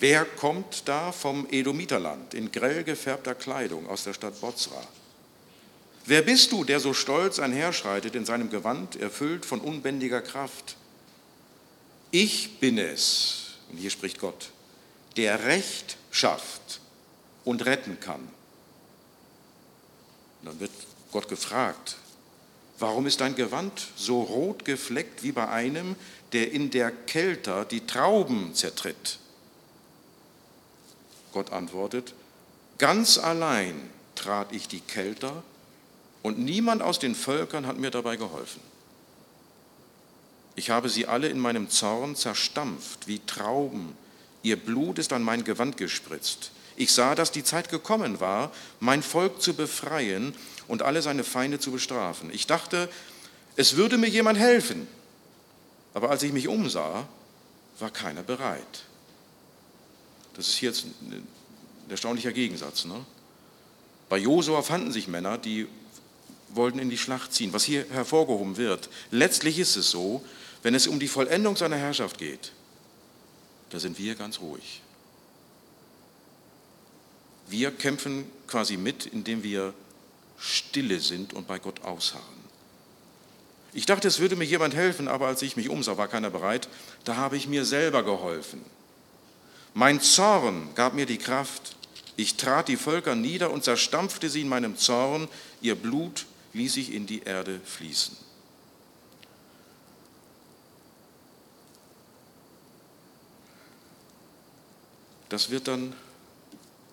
Wer 0.00 0.24
kommt 0.24 0.88
da 0.88 1.12
vom 1.12 1.46
Edomiterland 1.48 2.34
in 2.34 2.50
grell 2.50 2.82
gefärbter 2.82 3.36
Kleidung 3.36 3.88
aus 3.88 4.02
der 4.02 4.14
Stadt 4.14 4.40
Bozra? 4.40 4.84
Wer 6.06 6.22
bist 6.22 6.50
du, 6.50 6.64
der 6.64 6.80
so 6.80 6.92
stolz 6.92 7.38
einherschreitet 7.38 8.16
in 8.16 8.24
seinem 8.24 8.50
Gewand, 8.50 8.96
erfüllt 8.96 9.46
von 9.46 9.60
unbändiger 9.60 10.22
Kraft? 10.22 10.74
Ich 12.10 12.58
bin 12.58 12.78
es, 12.78 13.58
und 13.70 13.76
hier 13.78 13.90
spricht 13.90 14.18
Gott, 14.18 14.50
der 15.16 15.44
Recht 15.44 15.98
schafft 16.10 16.80
und 17.44 17.64
retten 17.64 18.00
kann. 18.00 18.22
Und 20.40 20.46
dann 20.46 20.58
wird 20.58 20.72
Gott 21.14 21.28
gefragt, 21.28 21.94
warum 22.80 23.06
ist 23.06 23.20
dein 23.20 23.36
Gewand 23.36 23.86
so 23.94 24.20
rot 24.22 24.64
gefleckt 24.64 25.22
wie 25.22 25.30
bei 25.30 25.46
einem, 25.48 25.94
der 26.32 26.50
in 26.50 26.72
der 26.72 26.90
Kälte 26.90 27.64
die 27.70 27.86
Trauben 27.86 28.52
zertritt? 28.56 29.20
Gott 31.32 31.52
antwortet, 31.52 32.14
ganz 32.78 33.16
allein 33.16 33.76
trat 34.16 34.50
ich 34.50 34.66
die 34.66 34.80
Kälter 34.80 35.44
und 36.24 36.40
niemand 36.40 36.82
aus 36.82 36.98
den 36.98 37.14
Völkern 37.14 37.68
hat 37.68 37.78
mir 37.78 37.92
dabei 37.92 38.16
geholfen. 38.16 38.60
Ich 40.56 40.70
habe 40.70 40.88
sie 40.88 41.06
alle 41.06 41.28
in 41.28 41.38
meinem 41.38 41.70
Zorn 41.70 42.16
zerstampft 42.16 43.06
wie 43.06 43.20
Trauben, 43.24 43.96
ihr 44.42 44.56
Blut 44.56 44.98
ist 44.98 45.12
an 45.12 45.22
mein 45.22 45.44
Gewand 45.44 45.76
gespritzt. 45.76 46.50
Ich 46.76 46.92
sah, 46.92 47.14
dass 47.14 47.30
die 47.30 47.44
Zeit 47.44 47.68
gekommen 47.68 48.20
war, 48.20 48.50
mein 48.80 49.02
Volk 49.02 49.40
zu 49.40 49.54
befreien 49.54 50.34
und 50.66 50.82
alle 50.82 51.02
seine 51.02 51.24
Feinde 51.24 51.58
zu 51.58 51.70
bestrafen. 51.70 52.30
Ich 52.32 52.46
dachte, 52.46 52.88
es 53.56 53.76
würde 53.76 53.98
mir 53.98 54.08
jemand 54.08 54.38
helfen. 54.38 54.88
Aber 55.92 56.10
als 56.10 56.22
ich 56.24 56.32
mich 56.32 56.48
umsah, 56.48 57.06
war 57.78 57.90
keiner 57.90 58.22
bereit. 58.22 58.84
Das 60.34 60.48
ist 60.48 60.60
jetzt 60.60 60.84
ein 60.84 61.26
erstaunlicher 61.88 62.32
Gegensatz. 62.32 62.84
Ne? 62.84 63.04
Bei 64.08 64.18
Josua 64.18 64.62
fanden 64.62 64.92
sich 64.92 65.06
Männer, 65.06 65.38
die 65.38 65.68
wollten 66.50 66.78
in 66.78 66.90
die 66.90 66.98
Schlacht 66.98 67.32
ziehen. 67.32 67.52
Was 67.52 67.64
hier 67.64 67.86
hervorgehoben 67.90 68.56
wird, 68.56 68.88
letztlich 69.10 69.58
ist 69.58 69.76
es 69.76 69.90
so, 69.90 70.24
wenn 70.62 70.74
es 70.74 70.86
um 70.86 70.98
die 70.98 71.08
Vollendung 71.08 71.56
seiner 71.56 71.76
Herrschaft 71.76 72.18
geht, 72.18 72.52
da 73.70 73.78
sind 73.78 73.98
wir 73.98 74.14
ganz 74.14 74.40
ruhig. 74.40 74.80
Wir 77.48 77.70
kämpfen 77.70 78.24
quasi 78.46 78.76
mit, 78.76 79.06
indem 79.06 79.42
wir 79.42 79.74
stille 80.38 81.00
sind 81.00 81.32
und 81.32 81.46
bei 81.46 81.58
Gott 81.58 81.82
ausharren. 81.82 82.44
Ich 83.72 83.86
dachte, 83.86 84.06
es 84.06 84.20
würde 84.20 84.36
mir 84.36 84.44
jemand 84.44 84.74
helfen, 84.74 85.08
aber 85.08 85.26
als 85.26 85.42
ich 85.42 85.56
mich 85.56 85.68
umsah, 85.68 85.96
war 85.96 86.08
keiner 86.08 86.30
bereit. 86.30 86.68
Da 87.04 87.16
habe 87.16 87.36
ich 87.36 87.48
mir 87.48 87.64
selber 87.64 88.04
geholfen. 88.04 88.64
Mein 89.74 90.00
Zorn 90.00 90.68
gab 90.76 90.94
mir 90.94 91.06
die 91.06 91.18
Kraft. 91.18 91.74
Ich 92.16 92.36
trat 92.36 92.68
die 92.68 92.76
Völker 92.76 93.16
nieder 93.16 93.50
und 93.50 93.64
zerstampfte 93.64 94.30
sie 94.30 94.42
in 94.42 94.48
meinem 94.48 94.76
Zorn. 94.76 95.26
Ihr 95.60 95.74
Blut 95.74 96.26
ließ 96.52 96.76
ich 96.76 96.92
in 96.94 97.06
die 97.06 97.22
Erde 97.22 97.60
fließen. 97.64 98.16
Das 105.28 105.50
wird 105.50 105.66
dann 105.66 105.94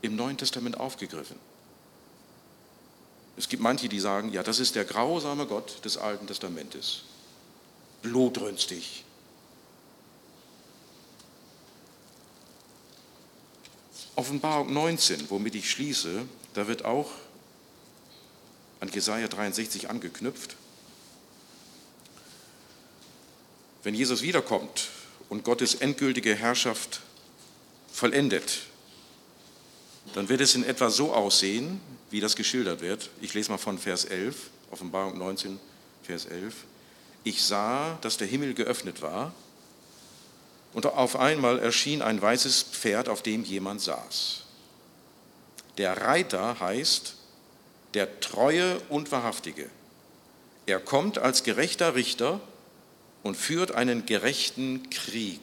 im 0.02 0.16
Neuen 0.16 0.38
Testament 0.38 0.80
aufgegriffen. 0.80 1.38
Es 3.38 3.50
gibt 3.50 3.64
manche, 3.64 3.90
die 3.90 4.00
sagen, 4.00 4.32
ja, 4.32 4.44
das 4.44 4.60
ist 4.60 4.76
der 4.76 4.86
grausame 4.86 5.46
Gott 5.46 5.84
des 5.86 5.98
Alten 5.98 6.28
Testamentes. 6.28 7.04
Blutrünstig. 8.02 9.04
Offenbarung 14.16 14.74
19, 14.74 15.30
womit 15.30 15.56
ich 15.56 15.72
schließe, 15.72 16.26
da 16.54 16.68
wird 16.68 16.86
auch 16.86 17.10
an 18.80 18.90
Jesaja 18.90 19.28
63 19.28 19.90
angeknüpft. 19.90 20.56
Wenn 23.84 23.96
Jesus 23.96 24.22
wiederkommt 24.22 24.90
und 25.30 25.44
Gottes 25.44 25.76
endgültige 25.76 26.36
Herrschaft 26.36 27.02
vollendet, 27.92 28.64
dann 30.14 30.30
wird 30.30 30.42
es 30.42 30.56
in 30.56 30.64
etwa 30.64 30.90
so 30.90 31.14
aussehen, 31.14 31.80
wie 32.10 32.20
das 32.20 32.36
geschildert 32.36 32.82
wird. 32.82 33.10
Ich 33.22 33.34
lese 33.34 33.52
mal 33.52 33.58
von 33.58 33.78
Vers 33.78 34.06
11, 34.06 34.36
Offenbarung 34.72 35.18
19, 35.18 35.60
Vers 36.04 36.26
11. 36.26 36.54
Ich 37.24 37.44
sah, 37.44 37.98
dass 38.02 38.18
der 38.18 38.28
Himmel 38.28 38.54
geöffnet 38.54 39.02
war 39.02 39.34
und 40.74 40.86
auf 40.86 41.16
einmal 41.16 41.60
erschien 41.60 42.02
ein 42.02 42.22
weißes 42.22 42.64
Pferd, 42.64 43.10
auf 43.10 43.22
dem 43.22 43.44
jemand 43.44 43.82
saß. 43.82 44.44
Der 45.78 46.02
Reiter 46.02 46.60
heißt 46.60 47.16
der 47.94 48.20
Treue 48.20 48.80
und 48.90 49.12
Wahrhaftige. 49.12 49.70
Er 50.66 50.80
kommt 50.80 51.18
als 51.18 51.44
gerechter 51.44 51.96
Richter 51.96 52.40
und 53.24 53.36
führt 53.36 53.74
einen 53.74 54.06
gerechten 54.06 54.90
Krieg. 54.90 55.42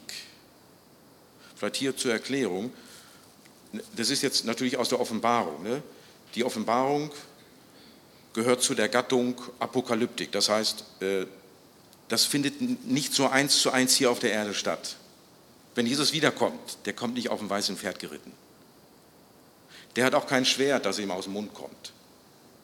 Vielleicht 1.55 1.75
hier 1.75 1.95
zur 1.95 2.11
Erklärung, 2.11 2.71
das 3.95 4.09
ist 4.09 4.21
jetzt 4.21 4.45
natürlich 4.45 4.77
aus 4.77 4.89
der 4.89 4.99
Offenbarung. 4.99 5.63
Ne? 5.63 5.81
Die 6.35 6.43
Offenbarung 6.43 7.11
gehört 8.33 8.61
zu 8.61 8.73
der 8.73 8.89
Gattung 8.89 9.39
Apokalyptik. 9.59 10.31
Das 10.31 10.49
heißt, 10.49 10.83
äh, 11.01 11.25
das 12.07 12.25
findet 12.25 12.61
nicht 12.85 13.13
so 13.13 13.27
eins 13.27 13.59
zu 13.59 13.71
eins 13.71 13.95
hier 13.95 14.09
auf 14.09 14.19
der 14.19 14.31
Erde 14.31 14.53
statt. 14.53 14.97
Wenn 15.75 15.85
Jesus 15.85 16.11
wiederkommt, 16.13 16.77
der 16.85 16.93
kommt 16.93 17.13
nicht 17.13 17.29
auf 17.29 17.39
dem 17.39 17.49
weißen 17.49 17.77
Pferd 17.77 17.99
geritten. 17.99 18.31
Der 19.95 20.05
hat 20.05 20.15
auch 20.15 20.27
kein 20.27 20.45
Schwert, 20.45 20.85
das 20.85 20.99
ihm 20.99 21.11
aus 21.11 21.25
dem 21.25 21.33
Mund 21.33 21.53
kommt, 21.53 21.93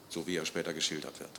so 0.10 0.26
wie 0.28 0.36
er 0.36 0.45
später 0.45 0.74
geschildert 0.74 1.20
wird. 1.20 1.30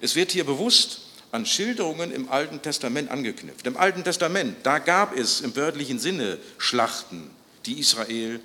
Es 0.00 0.14
wird 0.14 0.32
hier 0.32 0.44
bewusst 0.44 1.00
an 1.32 1.46
Schilderungen 1.46 2.12
im 2.12 2.30
Alten 2.30 2.62
Testament 2.62 3.10
angeknüpft. 3.10 3.66
Im 3.66 3.76
Alten 3.76 4.04
Testament, 4.04 4.58
da 4.62 4.78
gab 4.78 5.16
es 5.16 5.40
im 5.40 5.56
wörtlichen 5.56 5.98
Sinne 5.98 6.38
Schlachten, 6.58 7.30
die 7.66 7.78
Israel 7.78 8.40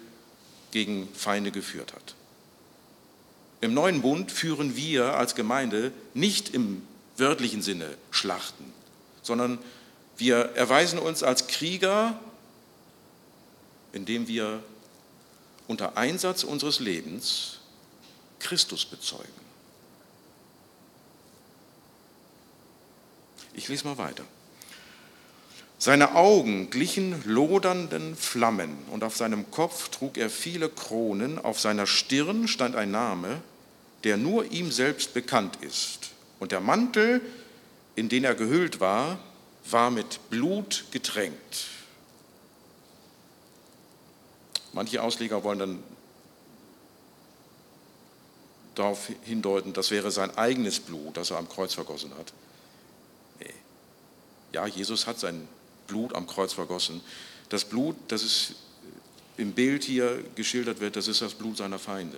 gegen 0.71 1.07
Feinde 1.13 1.51
geführt 1.51 1.93
hat. 1.93 2.15
Im 3.61 3.73
neuen 3.73 4.01
Bund 4.01 4.31
führen 4.31 4.75
wir 4.75 5.15
als 5.15 5.35
Gemeinde 5.35 5.91
nicht 6.13 6.49
im 6.53 6.81
wörtlichen 7.17 7.61
Sinne 7.61 7.95
Schlachten, 8.09 8.73
sondern 9.21 9.59
wir 10.17 10.37
erweisen 10.55 10.97
uns 10.97 11.23
als 11.23 11.47
Krieger, 11.47 12.19
indem 13.93 14.27
wir 14.27 14.63
unter 15.67 15.97
Einsatz 15.97 16.43
unseres 16.43 16.79
Lebens 16.79 17.59
Christus 18.39 18.85
bezeugen. 18.85 19.29
Ich 23.53 23.67
lese 23.67 23.85
mal 23.85 23.97
weiter. 23.97 24.23
Seine 25.81 26.13
Augen 26.13 26.69
glichen 26.69 27.23
lodernden 27.25 28.15
Flammen 28.15 28.77
und 28.91 29.03
auf 29.03 29.17
seinem 29.17 29.49
Kopf 29.49 29.89
trug 29.89 30.15
er 30.15 30.29
viele 30.29 30.69
Kronen, 30.69 31.39
auf 31.39 31.59
seiner 31.59 31.87
Stirn 31.87 32.47
stand 32.47 32.75
ein 32.75 32.91
Name, 32.91 33.41
der 34.03 34.17
nur 34.17 34.45
ihm 34.51 34.71
selbst 34.71 35.15
bekannt 35.15 35.55
ist. 35.61 36.11
Und 36.39 36.51
der 36.51 36.59
Mantel, 36.59 37.19
in 37.95 38.09
den 38.09 38.23
er 38.25 38.35
gehüllt 38.35 38.79
war, 38.79 39.17
war 39.71 39.89
mit 39.89 40.29
Blut 40.29 40.85
getränkt. 40.91 41.65
Manche 44.73 45.01
Ausleger 45.01 45.43
wollen 45.43 45.57
dann 45.57 45.83
darauf 48.75 49.09
hindeuten, 49.23 49.73
das 49.73 49.89
wäre 49.89 50.11
sein 50.11 50.37
eigenes 50.37 50.79
Blut, 50.79 51.17
das 51.17 51.31
er 51.31 51.37
am 51.37 51.49
Kreuz 51.49 51.73
vergossen 51.73 52.11
hat. 52.19 52.33
Nee. 53.39 53.55
Ja, 54.53 54.67
Jesus 54.67 55.07
hat 55.07 55.17
sein 55.17 55.47
Blut 55.91 56.15
am 56.15 56.25
Kreuz 56.25 56.53
vergossen. 56.53 57.01
Das 57.49 57.65
Blut, 57.65 57.97
das 58.07 58.23
ist 58.23 58.55
im 59.35 59.51
Bild 59.51 59.83
hier 59.83 60.23
geschildert 60.35 60.79
wird, 60.79 60.95
das 60.95 61.09
ist 61.09 61.21
das 61.21 61.33
Blut 61.33 61.57
seiner 61.57 61.79
Feinde. 61.79 62.17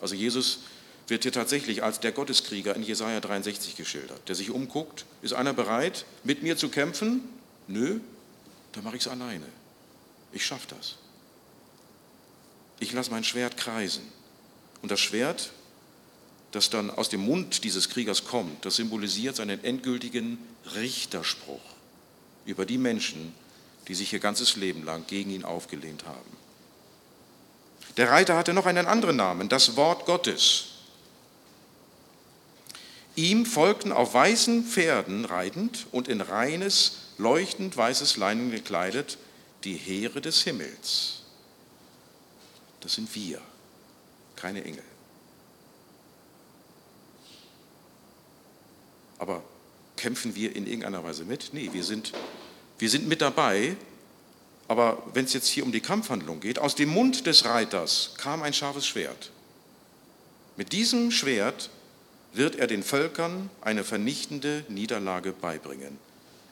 Also 0.00 0.14
Jesus 0.14 0.60
wird 1.06 1.24
hier 1.24 1.32
tatsächlich 1.32 1.82
als 1.82 2.00
der 2.00 2.12
Gotteskrieger 2.12 2.74
in 2.74 2.82
Jesaja 2.82 3.20
63 3.20 3.76
geschildert, 3.76 4.26
der 4.28 4.34
sich 4.34 4.50
umguckt. 4.50 5.04
Ist 5.20 5.34
einer 5.34 5.52
bereit, 5.52 6.06
mit 6.24 6.42
mir 6.42 6.56
zu 6.56 6.70
kämpfen? 6.70 7.28
Nö, 7.66 8.00
dann 8.72 8.84
mache 8.84 8.96
ich 8.96 9.02
es 9.02 9.08
alleine. 9.08 9.46
Ich 10.32 10.46
schaffe 10.46 10.68
das. 10.70 10.96
Ich 12.78 12.92
lasse 12.92 13.10
mein 13.10 13.24
Schwert 13.24 13.58
kreisen. 13.58 14.04
Und 14.80 14.90
das 14.90 15.00
Schwert, 15.00 15.50
das 16.52 16.70
dann 16.70 16.90
aus 16.90 17.10
dem 17.10 17.20
Mund 17.20 17.64
dieses 17.64 17.90
Kriegers 17.90 18.24
kommt, 18.24 18.64
das 18.64 18.76
symbolisiert 18.76 19.36
seinen 19.36 19.62
endgültigen 19.62 20.38
Richterspruch 20.74 21.60
über 22.44 22.66
die 22.66 22.78
Menschen, 22.78 23.34
die 23.88 23.94
sich 23.94 24.12
ihr 24.12 24.20
ganzes 24.20 24.56
Leben 24.56 24.84
lang 24.84 25.06
gegen 25.06 25.30
ihn 25.30 25.44
aufgelehnt 25.44 26.04
haben. 26.06 26.36
Der 27.96 28.10
Reiter 28.10 28.36
hatte 28.36 28.54
noch 28.54 28.66
einen 28.66 28.86
anderen 28.86 29.16
Namen, 29.16 29.48
das 29.48 29.76
Wort 29.76 30.06
Gottes. 30.06 30.66
Ihm 33.16 33.44
folgten 33.44 33.92
auf 33.92 34.14
weißen 34.14 34.64
Pferden 34.64 35.24
reitend 35.24 35.86
und 35.90 36.08
in 36.08 36.20
reines, 36.20 36.98
leuchtend 37.18 37.76
weißes 37.76 38.16
Leinen 38.16 38.50
gekleidet 38.50 39.18
die 39.64 39.74
Heere 39.74 40.20
des 40.20 40.42
Himmels. 40.42 41.22
Das 42.80 42.94
sind 42.94 43.14
wir, 43.14 43.40
keine 44.36 44.64
Engel. 44.64 44.84
Aber 49.18 49.42
kämpfen 50.00 50.34
wir 50.34 50.56
in 50.56 50.66
irgendeiner 50.66 51.04
Weise 51.04 51.24
mit? 51.24 51.50
Nee, 51.52 51.70
wir 51.72 51.84
sind, 51.84 52.12
wir 52.78 52.88
sind 52.88 53.06
mit 53.06 53.20
dabei. 53.20 53.76
Aber 54.66 55.02
wenn 55.14 55.24
es 55.24 55.32
jetzt 55.32 55.48
hier 55.48 55.64
um 55.64 55.72
die 55.72 55.80
Kampfhandlung 55.80 56.40
geht, 56.40 56.58
aus 56.58 56.74
dem 56.74 56.88
Mund 56.88 57.26
des 57.26 57.44
Reiters 57.44 58.14
kam 58.16 58.42
ein 58.42 58.54
scharfes 58.54 58.86
Schwert. 58.86 59.30
Mit 60.56 60.72
diesem 60.72 61.10
Schwert 61.10 61.70
wird 62.32 62.56
er 62.56 62.66
den 62.66 62.82
Völkern 62.82 63.50
eine 63.60 63.84
vernichtende 63.84 64.64
Niederlage 64.68 65.32
beibringen. 65.32 65.98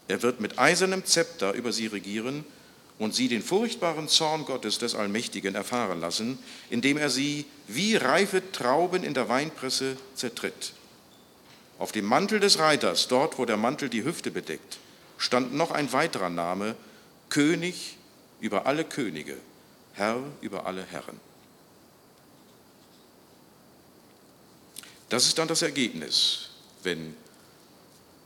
Er 0.08 0.22
wird 0.22 0.40
mit 0.40 0.58
eisernem 0.58 1.04
Zepter 1.04 1.52
über 1.52 1.72
sie 1.72 1.86
regieren 1.86 2.44
und 2.98 3.14
sie 3.14 3.28
den 3.28 3.42
furchtbaren 3.42 4.08
Zorn 4.08 4.44
Gottes 4.44 4.78
des 4.78 4.94
Allmächtigen 4.94 5.54
erfahren 5.54 6.00
lassen, 6.00 6.38
indem 6.70 6.96
er 6.96 7.10
sie 7.10 7.46
wie 7.68 7.96
reife 7.96 8.42
Trauben 8.50 9.04
in 9.04 9.14
der 9.14 9.28
Weinpresse 9.28 9.96
zertritt. 10.14 10.72
Auf 11.78 11.92
dem 11.92 12.04
Mantel 12.04 12.40
des 12.40 12.58
Reiters, 12.58 13.08
dort 13.08 13.38
wo 13.38 13.44
der 13.44 13.56
Mantel 13.56 13.88
die 13.88 14.04
Hüfte 14.04 14.30
bedeckt, 14.30 14.78
stand 15.16 15.54
noch 15.54 15.70
ein 15.70 15.92
weiterer 15.92 16.28
Name, 16.28 16.74
König 17.28 17.96
über 18.40 18.66
alle 18.66 18.84
Könige, 18.84 19.36
Herr 19.94 20.22
über 20.40 20.66
alle 20.66 20.84
Herren. 20.84 21.20
Das 25.08 25.26
ist 25.26 25.38
dann 25.38 25.48
das 25.48 25.62
Ergebnis, 25.62 26.50
wenn, 26.82 27.16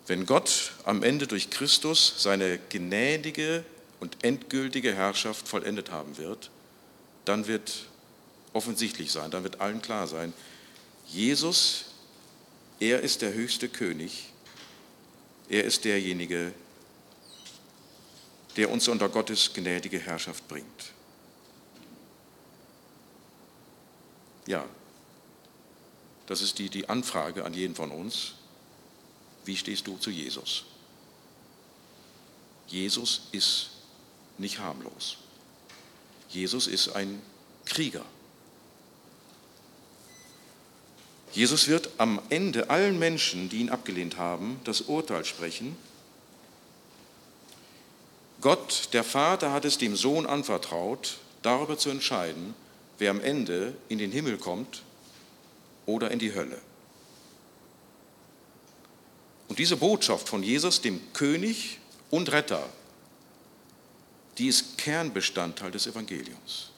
wenn 0.07 0.27
Gott 0.27 0.73
am 0.85 1.03
Ende 1.03 1.27
durch 1.27 1.51
Christus 1.51 2.15
seine 2.19 2.59
gnädige 2.71 3.65
und 4.01 4.25
endgültige 4.25 4.95
Herrschaft 4.95 5.47
vollendet 5.47 5.91
haben 5.91 6.19
wird, 6.19 6.51
dann 7.25 7.47
wird 7.47 7.87
offensichtlich 8.53 9.13
sein, 9.13 9.31
dann 9.31 9.45
wird 9.45 9.61
allen 9.61 9.81
klar 9.81 10.07
sein, 10.09 10.33
Jesus 11.07 11.92
er 12.83 13.01
ist 13.01 13.23
der 13.23 13.33
höchste 13.33 13.69
König. 13.69 14.25
Er 15.49 15.63
ist 15.63 15.85
derjenige, 15.85 16.53
der 18.57 18.71
uns 18.71 18.89
unter 18.89 19.09
Gottes 19.09 19.53
gnädige 19.55 20.01
Herrschaft 20.01 20.49
bringt. 20.49 20.93
Ja, 24.49 24.67
das 26.27 26.43
ist 26.43 26.59
die, 26.59 26.69
die 26.69 26.89
Anfrage 26.89 27.45
an 27.45 27.55
jeden 27.55 27.77
von 27.77 27.93
uns. 27.93 28.35
Wie 29.45 29.57
stehst 29.57 29.87
du 29.87 29.97
zu 29.99 30.11
Jesus? 30.11 30.65
Jesus 32.67 33.29
ist 33.31 33.71
nicht 34.39 34.59
harmlos. 34.59 35.19
Jesus 36.31 36.67
ist 36.67 36.89
ein 36.89 37.23
Krieger. 37.65 38.05
Jesus 41.33 41.69
wird 41.69 41.89
am 41.97 42.21
Ende 42.29 42.69
allen 42.69 42.99
Menschen, 42.99 43.49
die 43.49 43.59
ihn 43.59 43.71
abgelehnt 43.71 44.19
haben, 44.19 44.61
das 44.65 44.83
Urteil 44.83 45.25
sprechen. 45.25 45.77
Gott, 48.43 48.89
der 48.93 49.03
Vater, 49.03 49.53
hat 49.53 49.65
es 49.65 49.79
dem 49.79 49.97
Sohn 49.97 50.27
anvertraut, 50.27 51.19
darüber 51.41 51.79
zu 51.79 51.89
entscheiden, 51.89 52.55
wer 52.99 53.11
am 53.11 53.21
Ende 53.21 53.75
in 53.89 53.99
den 53.99 54.13
Himmel 54.13 54.37
kommt 54.37 54.83
oder 55.87 56.11
in 56.11 56.19
die 56.19 56.35
Hölle. 56.35 56.61
Und 59.49 59.59
diese 59.59 59.77
Botschaft 59.77 60.29
von 60.29 60.43
Jesus, 60.43 60.81
dem 60.83 61.01
König 61.13 61.79
und 62.11 62.31
Retter, 62.31 62.69
die 64.39 64.49
ist 64.49 64.77
Kernbestandteil 64.79 65.71
des 65.71 65.87
Evangeliums. 65.87 66.71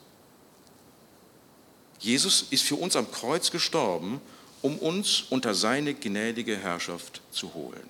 Jesus 1.99 2.47
ist 2.51 2.65
für 2.65 2.77
uns 2.77 2.97
am 2.97 3.11
Kreuz 3.11 3.51
gestorben 3.51 4.21
um 4.65 4.79
uns 4.79 5.25
unter 5.29 5.53
seine 5.53 5.93
gnädige 5.93 6.57
Herrschaft 6.57 7.21
zu 7.31 7.53
holen. 7.53 7.87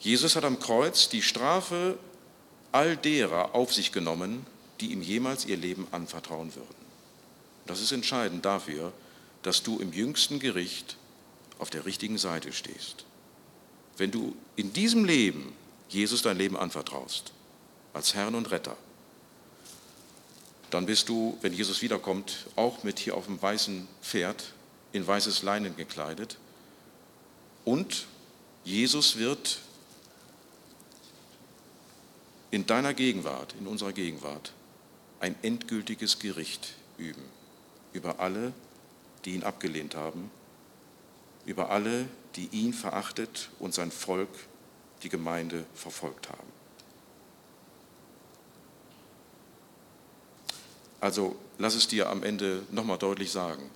Jesus 0.00 0.36
hat 0.36 0.44
am 0.44 0.60
Kreuz 0.60 1.08
die 1.08 1.22
Strafe 1.22 1.98
all 2.70 2.98
derer 2.98 3.54
auf 3.54 3.72
sich 3.72 3.90
genommen, 3.90 4.44
die 4.80 4.92
ihm 4.92 5.00
jemals 5.00 5.46
ihr 5.46 5.56
Leben 5.56 5.86
anvertrauen 5.92 6.54
würden. 6.54 6.68
Das 7.64 7.80
ist 7.80 7.90
entscheidend 7.90 8.44
dafür, 8.44 8.92
dass 9.40 9.62
du 9.62 9.78
im 9.78 9.94
jüngsten 9.94 10.40
Gericht 10.40 10.98
auf 11.58 11.70
der 11.70 11.86
richtigen 11.86 12.18
Seite 12.18 12.52
stehst. 12.52 13.06
Wenn 13.96 14.10
du 14.10 14.36
in 14.56 14.74
diesem 14.74 15.06
Leben 15.06 15.54
Jesus 15.88 16.20
dein 16.20 16.36
Leben 16.36 16.58
anvertraust, 16.58 17.32
als 17.94 18.12
Herrn 18.12 18.34
und 18.34 18.50
Retter, 18.50 18.76
dann 20.70 20.86
bist 20.86 21.08
du, 21.08 21.38
wenn 21.40 21.52
Jesus 21.52 21.82
wiederkommt, 21.82 22.46
auch 22.56 22.84
mit 22.84 22.98
hier 22.98 23.16
auf 23.16 23.26
dem 23.26 23.40
weißen 23.40 23.88
Pferd 24.02 24.52
in 24.92 25.06
weißes 25.06 25.42
Leinen 25.42 25.76
gekleidet. 25.76 26.38
Und 27.64 28.06
Jesus 28.64 29.16
wird 29.16 29.60
in 32.50 32.66
deiner 32.66 32.94
Gegenwart, 32.94 33.54
in 33.58 33.66
unserer 33.66 33.92
Gegenwart, 33.92 34.52
ein 35.20 35.34
endgültiges 35.42 36.18
Gericht 36.18 36.74
üben 36.96 37.22
über 37.92 38.20
alle, 38.20 38.52
die 39.24 39.34
ihn 39.34 39.42
abgelehnt 39.42 39.94
haben, 39.94 40.30
über 41.46 41.70
alle, 41.70 42.06
die 42.36 42.48
ihn 42.52 42.72
verachtet 42.72 43.50
und 43.58 43.74
sein 43.74 43.90
Volk, 43.90 44.28
die 45.02 45.08
Gemeinde, 45.08 45.64
verfolgt 45.74 46.28
haben. 46.28 46.57
Also 51.00 51.36
lass 51.58 51.74
es 51.74 51.88
dir 51.88 52.08
am 52.08 52.22
Ende 52.22 52.62
nochmal 52.70 52.98
deutlich 52.98 53.30
sagen. 53.30 53.70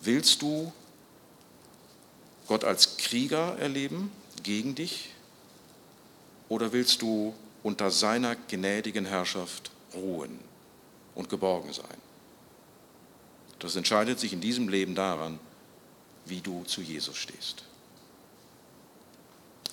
Willst 0.00 0.42
du 0.42 0.72
Gott 2.46 2.64
als 2.64 2.96
Krieger 2.96 3.58
erleben 3.58 4.12
gegen 4.42 4.74
dich 4.74 5.10
oder 6.48 6.72
willst 6.72 7.02
du 7.02 7.34
unter 7.62 7.90
seiner 7.90 8.36
gnädigen 8.36 9.06
Herrschaft 9.06 9.70
ruhen 9.94 10.38
und 11.14 11.28
geborgen 11.28 11.72
sein? 11.72 11.96
Das 13.58 13.76
entscheidet 13.76 14.20
sich 14.20 14.32
in 14.32 14.40
diesem 14.40 14.68
Leben 14.68 14.94
daran, 14.94 15.38
wie 16.26 16.40
du 16.40 16.64
zu 16.64 16.82
Jesus 16.82 17.16
stehst. 17.16 17.64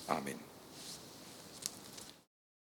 Amen. 0.06 0.51